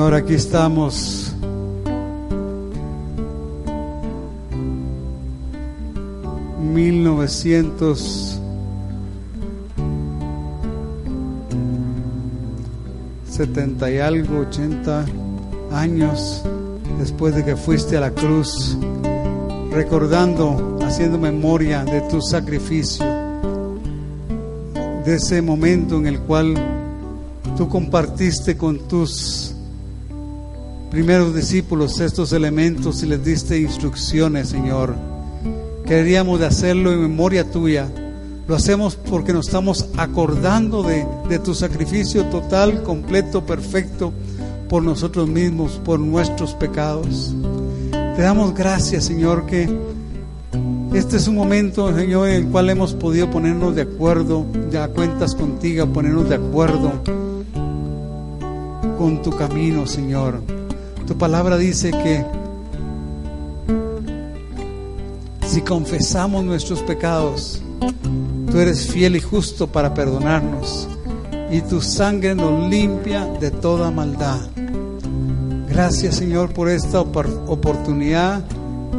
[0.05, 1.35] Señor, aquí estamos.
[6.61, 8.39] Mil novecientos
[13.31, 15.07] setenta y algo, ochenta
[15.73, 16.43] años
[16.99, 18.77] después de que fuiste a la cruz,
[19.73, 23.07] recordando, haciendo memoria de tu sacrificio,
[25.07, 26.55] de ese momento en el cual
[27.57, 29.44] tú compartiste con tus
[30.95, 34.95] primeros discípulos estos elementos y les diste instrucciones, Señor.
[35.85, 37.89] Queríamos de hacerlo en memoria tuya.
[38.47, 44.13] Lo hacemos porque nos estamos acordando de, de tu sacrificio total, completo, perfecto
[44.69, 47.35] por nosotros mismos, por nuestros pecados.
[47.91, 49.69] Te damos gracias, Señor, que
[50.93, 55.35] este es un momento, Señor, en el cual hemos podido ponernos de acuerdo, ya cuentas
[55.35, 56.93] contigo, ponernos de acuerdo
[58.97, 60.54] con tu camino, Señor.
[61.07, 62.25] Tu palabra dice que
[65.47, 67.61] si confesamos nuestros pecados,
[68.51, 70.89] tú eres fiel y justo para perdonarnos
[71.51, 74.41] y tu sangre nos limpia de toda maldad.
[75.69, 78.43] Gracias Señor por esta oportunidad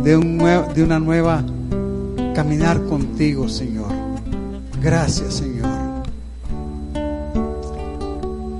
[0.03, 1.43] de, un de una nueva
[2.33, 3.91] caminar contigo Señor.
[4.81, 5.69] Gracias Señor.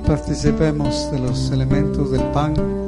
[0.07, 2.84] Participemos de los elementos del pan.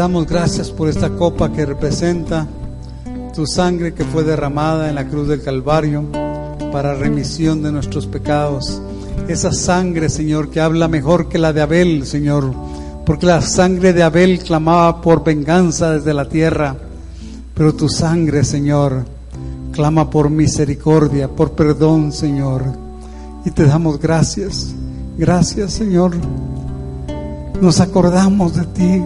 [0.00, 2.46] Damos gracias por esta copa que representa
[3.34, 6.06] tu sangre que fue derramada en la cruz del Calvario
[6.72, 8.80] para remisión de nuestros pecados.
[9.28, 12.50] Esa sangre, Señor, que habla mejor que la de Abel, Señor,
[13.04, 16.74] porque la sangre de Abel clamaba por venganza desde la tierra,
[17.52, 19.04] pero tu sangre, Señor,
[19.70, 22.64] clama por misericordia, por perdón, Señor.
[23.44, 24.74] Y te damos gracias,
[25.18, 26.12] gracias, Señor.
[27.60, 29.02] Nos acordamos de ti,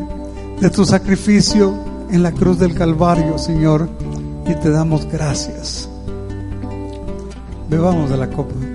[0.61, 1.75] de tu sacrificio
[2.11, 3.89] en la cruz del Calvario, Señor,
[4.47, 5.89] y te damos gracias.
[7.69, 8.74] Bebamos de la copa.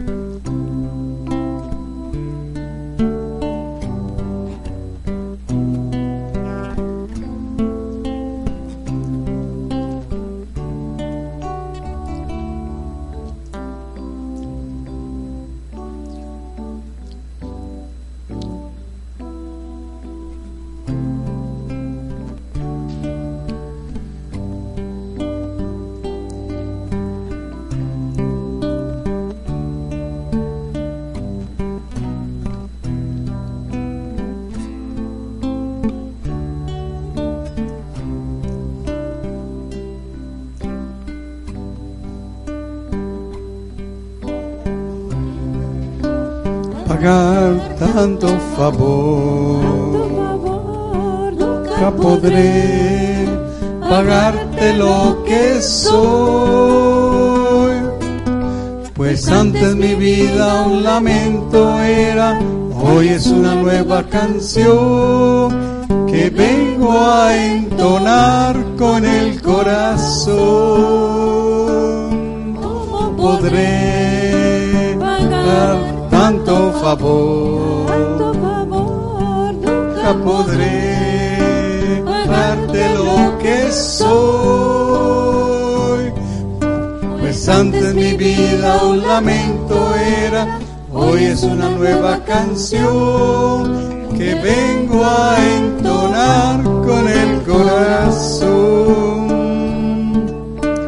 [48.00, 49.60] Tanto favor.
[51.38, 53.28] Nunca podré
[53.90, 56.70] pagarte lo que soy.
[58.94, 62.40] Pues antes mi vida un lamento era,
[62.82, 65.50] hoy es una nueva canción
[66.08, 70.40] que vengo a entonar con el corazón.
[72.62, 84.00] ¿Cómo podré pagar tanto favor, tanto favor nunca podré darte lo que soy.
[87.20, 90.60] Pues antes mi vida un lamento era,
[90.94, 98.50] hoy es una nueva canción que vengo a entonar con el corazón.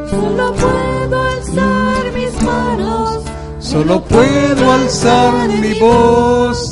[0.09, 3.19] Solo puedo alzar mis manos,
[3.59, 6.70] Solo puedo alzar mi voz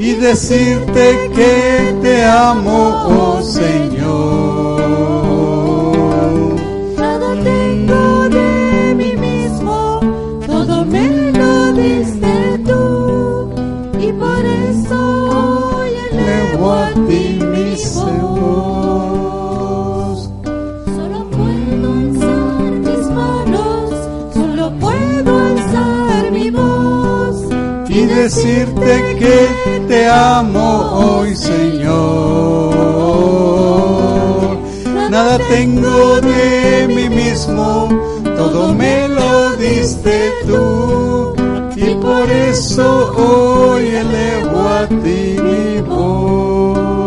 [0.00, 4.39] y decirte que te amo, oh Señor.
[28.30, 32.70] Decirte que te amo hoy, Señor.
[35.10, 37.88] Nada tengo de mí mismo,
[38.22, 41.34] todo me lo diste tú,
[41.74, 47.00] y por eso hoy elevo a ti mi voz.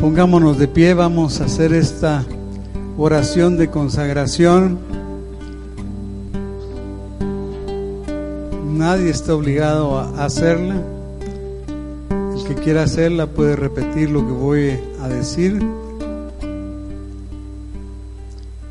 [0.00, 2.24] Pongámonos de pie, vamos a hacer esta
[2.98, 4.78] oración de consagración.
[8.72, 10.82] Nadie está obligado a hacerla.
[12.34, 15.62] El que quiera hacerla puede repetir lo que voy a decir.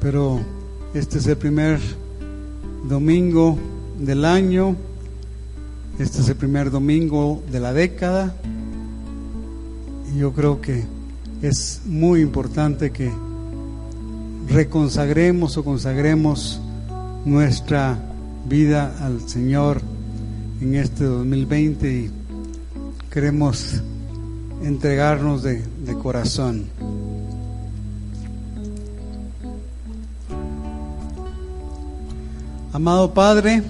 [0.02, 0.40] Pero
[0.94, 1.80] este es el primer
[2.88, 3.58] domingo
[4.00, 4.76] del año.
[6.00, 8.36] Este es el primer domingo de la década.
[10.14, 10.84] Y yo creo que
[11.42, 13.12] es muy importante que
[14.50, 16.60] reconsagremos o consagremos
[17.26, 17.98] nuestra
[18.48, 19.82] vida al Señor
[20.62, 22.12] en este 2020 y
[23.12, 23.82] queremos
[24.64, 26.66] entregarnos de, de corazón.
[32.72, 33.64] Amado Padre,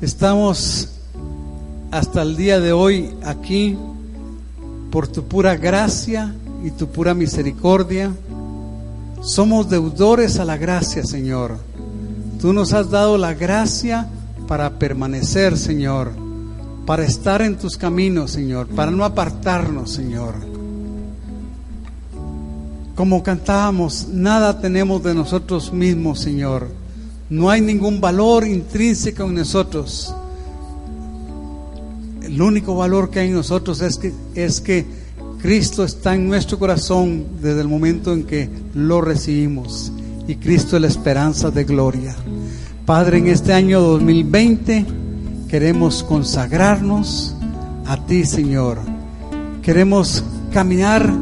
[0.00, 0.88] estamos
[1.90, 3.78] hasta el día de hoy aquí
[4.90, 8.12] por tu pura gracia y tu pura misericordia.
[9.20, 11.58] Somos deudores a la gracia, Señor.
[12.40, 14.08] Tú nos has dado la gracia
[14.48, 16.12] para permanecer, Señor,
[16.86, 20.34] para estar en tus caminos, Señor, para no apartarnos, Señor.
[22.94, 26.68] Como cantábamos, nada tenemos de nosotros mismos, Señor.
[27.30, 30.14] No hay ningún valor intrínseco en nosotros.
[32.22, 34.84] El único valor que hay en nosotros es que, es que
[35.42, 39.92] Cristo está en nuestro corazón desde el momento en que lo recibimos.
[40.28, 42.14] Y Cristo es la esperanza de gloria.
[42.86, 44.86] Padre, en este año 2020
[45.48, 47.34] queremos consagrarnos
[47.86, 48.78] a ti, Señor.
[49.62, 51.12] Queremos caminar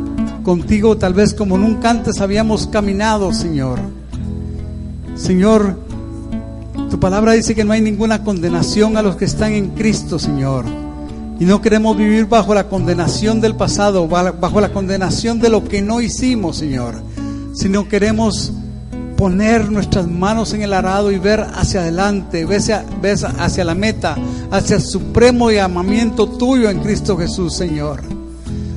[0.43, 3.79] contigo tal vez como nunca antes habíamos caminado, Señor.
[5.15, 5.79] Señor,
[6.91, 10.67] tu palabra dice que no hay ninguna condenación a los que están en Cristo, Señor.
[11.41, 15.81] Y no queremos vivir bajo la condenación del pasado, bajo la condenación de lo que
[15.81, 17.03] no hicimos, Señor.
[17.55, 18.53] Sino queremos
[19.17, 22.85] poner nuestras manos en el arado y ver hacia adelante, hacia,
[23.39, 24.19] hacia la meta,
[24.51, 28.03] hacia el supremo llamamiento tuyo en Cristo Jesús, Señor.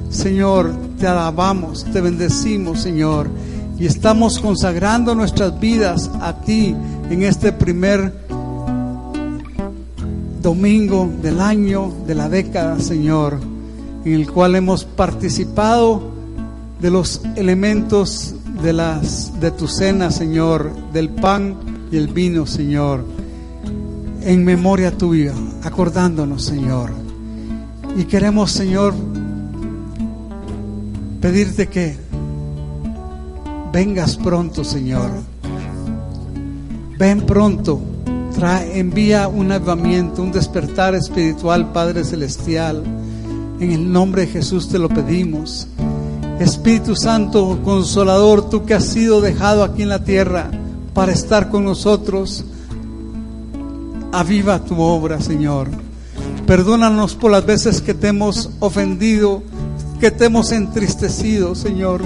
[0.10, 3.30] Señor, te alabamos, te bendecimos, Señor.
[3.77, 6.73] Y estamos consagrando nuestras vidas a ti
[7.10, 8.22] en este primer
[10.44, 13.40] domingo del año, de la década, Señor,
[14.03, 16.11] en el cual hemos participado
[16.82, 21.56] de los elementos de las de tu cena, Señor, del pan
[21.91, 23.06] y el vino, Señor,
[24.22, 25.34] en memoria tuya,
[25.64, 26.91] acordándonos, Señor.
[27.98, 28.94] Y queremos, Señor,
[31.22, 31.95] pedirte que
[33.72, 35.10] vengas pronto, Señor.
[36.99, 37.93] Ven pronto.
[38.35, 42.84] Trae, envía un avivamiento, un despertar espiritual, Padre Celestial.
[43.60, 45.68] En el nombre de Jesús te lo pedimos.
[46.39, 50.49] Espíritu Santo, consolador, tú que has sido dejado aquí en la tierra
[50.93, 52.43] para estar con nosotros,
[54.11, 55.69] aviva tu obra, Señor.
[56.47, 59.43] Perdónanos por las veces que te hemos ofendido,
[59.99, 62.01] que te hemos entristecido, Señor.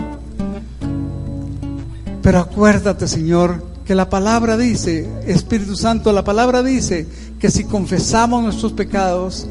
[2.22, 7.08] Pero acuérdate, Señor, que la palabra dice, Espíritu Santo, la palabra dice
[7.40, 9.48] que si confesamos nuestros pecados,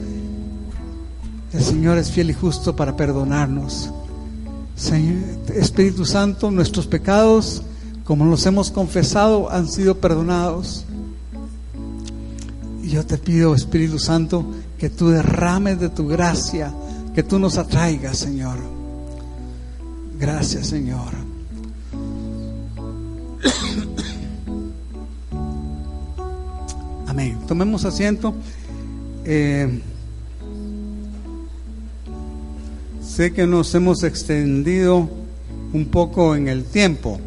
[1.54, 3.90] el Señor es fiel y justo para perdonarnos.
[4.76, 5.22] Señor,
[5.54, 7.62] Espíritu Santo, nuestros pecados,
[8.04, 10.84] como los hemos confesado, han sido perdonados.
[12.82, 14.44] Y yo te pido, Espíritu Santo,
[14.76, 16.74] que tú derrames de tu gracia,
[17.14, 18.58] que tú nos atraigas, Señor.
[20.20, 21.24] Gracias, Señor.
[27.46, 28.34] Tomemos asiento.
[29.24, 29.80] Eh,
[33.02, 35.08] sé que nos hemos extendido
[35.72, 37.18] un poco en el tiempo,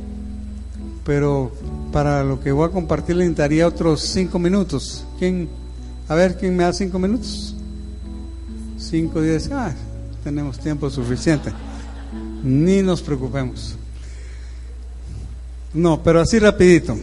[1.04, 1.52] pero
[1.92, 5.06] para lo que voy a compartir le necesitaría otros cinco minutos.
[5.18, 5.50] ¿Quién?
[6.08, 7.56] A ver, ¿quién me da cinco minutos?
[8.78, 9.50] Cinco, diez.
[9.52, 9.74] Ah,
[10.24, 11.52] tenemos tiempo suficiente.
[12.44, 13.76] Ni nos preocupemos.
[15.74, 16.98] No, pero así rapidito.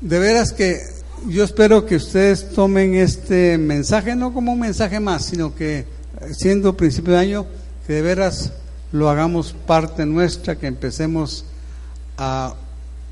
[0.00, 5.24] De veras que yo espero que ustedes tomen este mensaje no como un mensaje más,
[5.24, 5.86] sino que
[6.32, 7.46] siendo principio de año,
[7.86, 8.52] que de veras
[8.92, 11.44] lo hagamos parte nuestra, que empecemos
[12.18, 12.54] a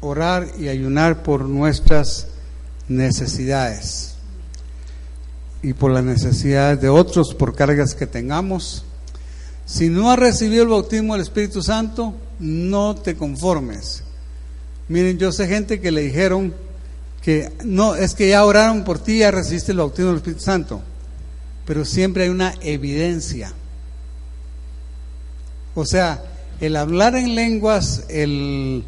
[0.00, 2.28] orar y ayunar por nuestras
[2.88, 4.14] necesidades
[5.62, 8.84] y por las necesidades de otros, por cargas que tengamos.
[9.66, 14.02] Si no has recibido el bautismo del Espíritu Santo, no te conformes.
[14.88, 16.52] Miren, yo sé gente que le dijeron
[17.22, 20.80] que no, es que ya oraron por ti, ya recibiste el bautismo del Espíritu Santo,
[21.66, 23.52] pero siempre hay una evidencia.
[25.74, 26.22] O sea,
[26.60, 28.84] el hablar en lenguas, el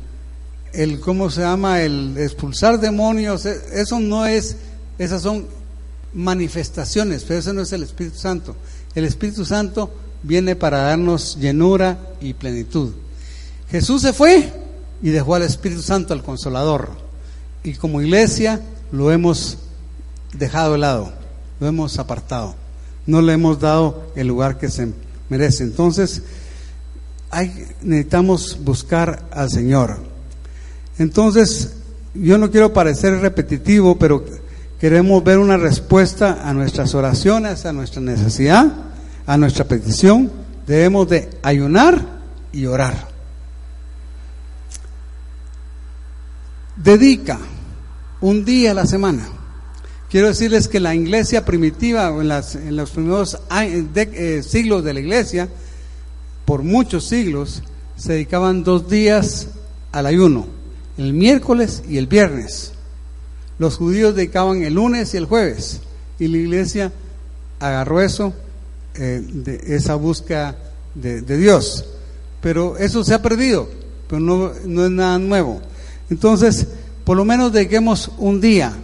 [0.73, 4.57] el cómo se llama el expulsar demonios e, eso no es
[4.99, 5.47] esas son
[6.15, 8.57] manifestaciones pero eso no es el Espíritu Santo.
[8.95, 9.91] El Espíritu Santo
[10.23, 12.93] viene para darnos llenura y plenitud.
[13.71, 14.53] Jesús se fue
[15.03, 16.91] y dejó al Espíritu Santo al consolador
[17.65, 18.61] y como iglesia
[18.91, 19.59] lo hemos
[20.33, 21.13] dejado de lado
[21.61, 22.55] lo hemos apartado
[23.07, 24.93] no le hemos dado el lugar que se
[25.29, 26.23] merece entonces
[27.31, 30.13] hay, necesitamos buscar al Señor
[30.99, 31.75] entonces,
[32.15, 34.25] yo no quiero parecer repetitivo, pero
[34.79, 38.71] queremos ver una respuesta a nuestras oraciones, a nuestra necesidad,
[39.27, 40.31] a nuestra petición.
[40.67, 42.01] Debemos de ayunar
[42.53, 43.12] y orar.
[46.83, 47.39] Dedica
[48.21, 49.29] un día a la semana.
[50.11, 52.31] Quiero decirles que la iglesia primitiva, en,
[52.69, 55.49] en los primeros eh, siglos de la iglesia,
[56.45, 57.63] por muchos siglos,
[57.97, 59.49] se dedicaban dos días
[59.93, 60.63] al ayuno
[60.99, 62.73] el miércoles y el viernes.
[63.59, 65.81] Los judíos dedicaban el lunes y el jueves.
[66.19, 66.93] Y la iglesia
[67.59, 68.35] agarró eso,
[68.95, 70.57] eh, de esa búsqueda
[70.95, 71.85] de, Dios.
[72.41, 73.69] Pero eso se ha perdido,
[74.09, 75.63] pero no, no es nada nuevo.
[76.13, 76.67] Entonces,
[77.07, 78.75] por lo menos dediquemos un día.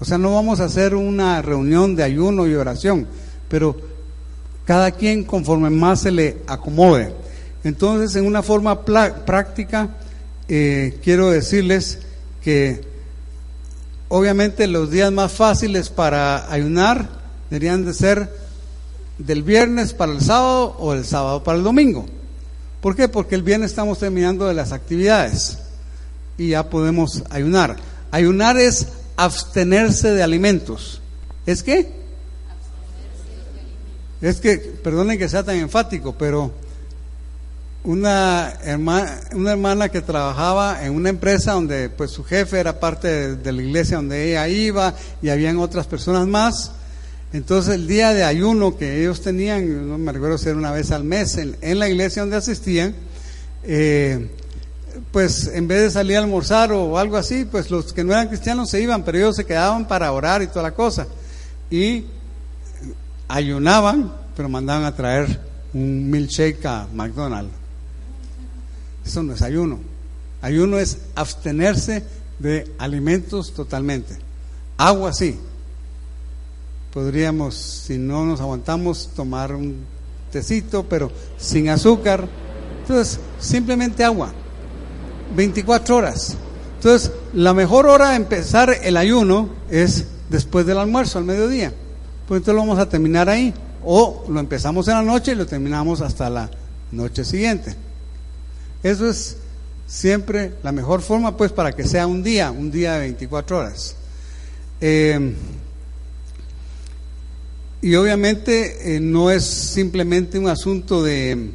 [0.00, 3.06] O sea, no vamos a hacer una reunión de ayuno y oración,
[3.48, 3.74] pero
[4.66, 7.14] cada quien conforme más se le acomode.
[7.64, 9.96] Entonces, en una forma práctica,
[10.46, 12.00] eh, quiero decirles
[12.42, 12.82] que
[14.08, 17.08] obviamente los días más fáciles para ayunar
[17.48, 18.30] deberían de ser
[19.16, 22.04] del viernes para el sábado o el sábado para el domingo.
[22.82, 23.08] ¿Por qué?
[23.08, 25.60] Porque el viernes estamos terminando de las actividades
[26.38, 27.76] y ya podemos ayunar.
[28.10, 28.86] Ayunar es
[29.16, 31.02] abstenerse de alimentos.
[31.44, 31.92] ¿Es qué?
[34.20, 36.52] Es que, perdonen que sea tan enfático, pero
[37.84, 43.36] una hermana, una hermana que trabajaba en una empresa donde pues su jefe era parte
[43.36, 46.72] de, la iglesia donde ella iba y habían otras personas más.
[47.32, 50.90] Entonces el día de ayuno que ellos tenían, no me recuerdo si era una vez
[50.90, 52.94] al mes, en, la iglesia donde asistían,
[53.64, 54.28] eh,
[55.12, 58.28] pues en vez de salir a almorzar o algo así, pues los que no eran
[58.28, 61.06] cristianos se iban, pero ellos se quedaban para orar y toda la cosa.
[61.70, 62.04] Y
[63.28, 65.40] ayunaban, pero mandaban a traer
[65.74, 67.52] un milkshake a McDonald's.
[69.04, 69.78] Eso no es ayuno.
[70.42, 72.04] Ayuno es abstenerse
[72.38, 74.16] de alimentos totalmente.
[74.76, 75.38] Agua sí.
[76.92, 79.84] Podríamos, si no nos aguantamos, tomar un
[80.30, 82.28] tecito, pero sin azúcar.
[82.82, 84.32] Entonces, simplemente agua.
[85.34, 86.36] 24 horas.
[86.76, 91.72] Entonces, la mejor hora de empezar el ayuno es después del almuerzo, al mediodía.
[92.26, 93.52] Pues entonces lo vamos a terminar ahí.
[93.84, 96.50] O lo empezamos en la noche y lo terminamos hasta la
[96.92, 97.74] noche siguiente.
[98.82, 99.36] Eso es
[99.86, 103.96] siempre la mejor forma, pues, para que sea un día, un día de 24 horas.
[104.80, 105.34] Eh,
[107.80, 111.50] y obviamente eh, no es simplemente un asunto de,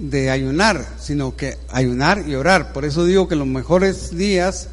[0.00, 2.72] de, ayunar, sino que ayunar y orar.
[2.72, 4.68] Por eso digo que los mejores días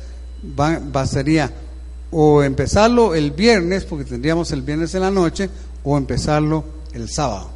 [0.59, 1.51] va, va, sería
[2.11, 5.49] o empezarlo el viernes, porque tendríamos el viernes en la noche,
[5.83, 6.63] o empezarlo
[6.93, 7.49] el sábado.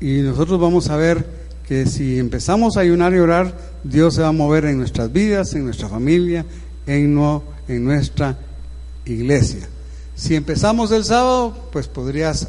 [0.00, 1.26] Y nosotros vamos a ver
[1.66, 3.54] que si empezamos a ayunar y orar,
[3.84, 6.44] Dios se va a mover en nuestras vidas, en nuestra familia,
[6.86, 8.36] en, no, en nuestra
[9.04, 9.68] iglesia.
[10.14, 12.48] Si empezamos el sábado, pues podrías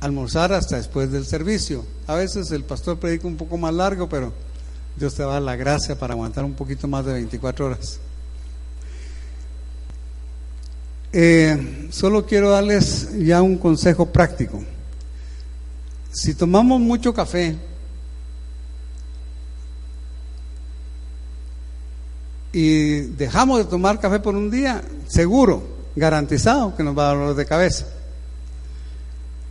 [0.00, 1.84] almorzar hasta después del servicio.
[2.06, 4.32] A veces el pastor predica un poco más largo, pero
[4.96, 8.00] Dios te va a dar la gracia para aguantar un poquito más de 24 horas.
[11.12, 14.62] Eh, solo quiero darles ya un consejo práctico.
[16.12, 17.56] Si tomamos mucho café
[22.52, 25.62] y dejamos de tomar café por un día, seguro,
[25.94, 27.86] garantizado que nos va a dar dolor de cabeza.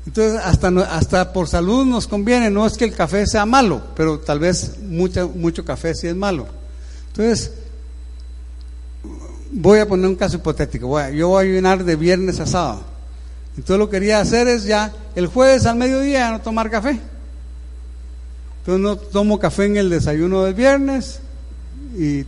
[0.06, 4.20] Entonces, hasta, hasta por salud nos conviene, no es que el café sea malo, pero
[4.20, 6.46] tal vez mucho, mucho café sí es malo.
[7.08, 7.52] Entonces,
[9.52, 12.82] voy a poner un caso hipotético, yo voy a ayunar de viernes a sábado.
[13.58, 17.00] Entonces lo que quería hacer es ya el jueves al mediodía no tomar café.
[18.60, 21.20] Entonces no tomo café en el desayuno del viernes
[21.98, 22.26] y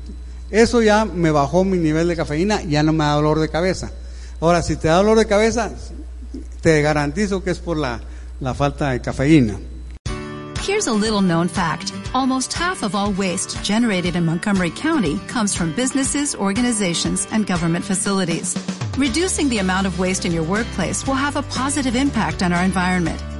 [0.49, 3.91] eso ya me bajó mi nivel de cafeína, ya no me da dolor de cabeza.
[4.39, 5.71] Ahora, si te da dolor de cabeza,
[6.61, 7.99] te garantizo que es por la,
[8.39, 9.59] la falta de cafeína.
[10.61, 11.93] Here's a little known fact.
[12.13, 17.85] Almost half of all waste generated in Montgomery County comes from businesses, organizations, and government
[17.85, 18.53] facilities.
[18.97, 22.65] Reducing the amount of waste in your workplace will have a positive impact on our
[22.65, 23.21] environment.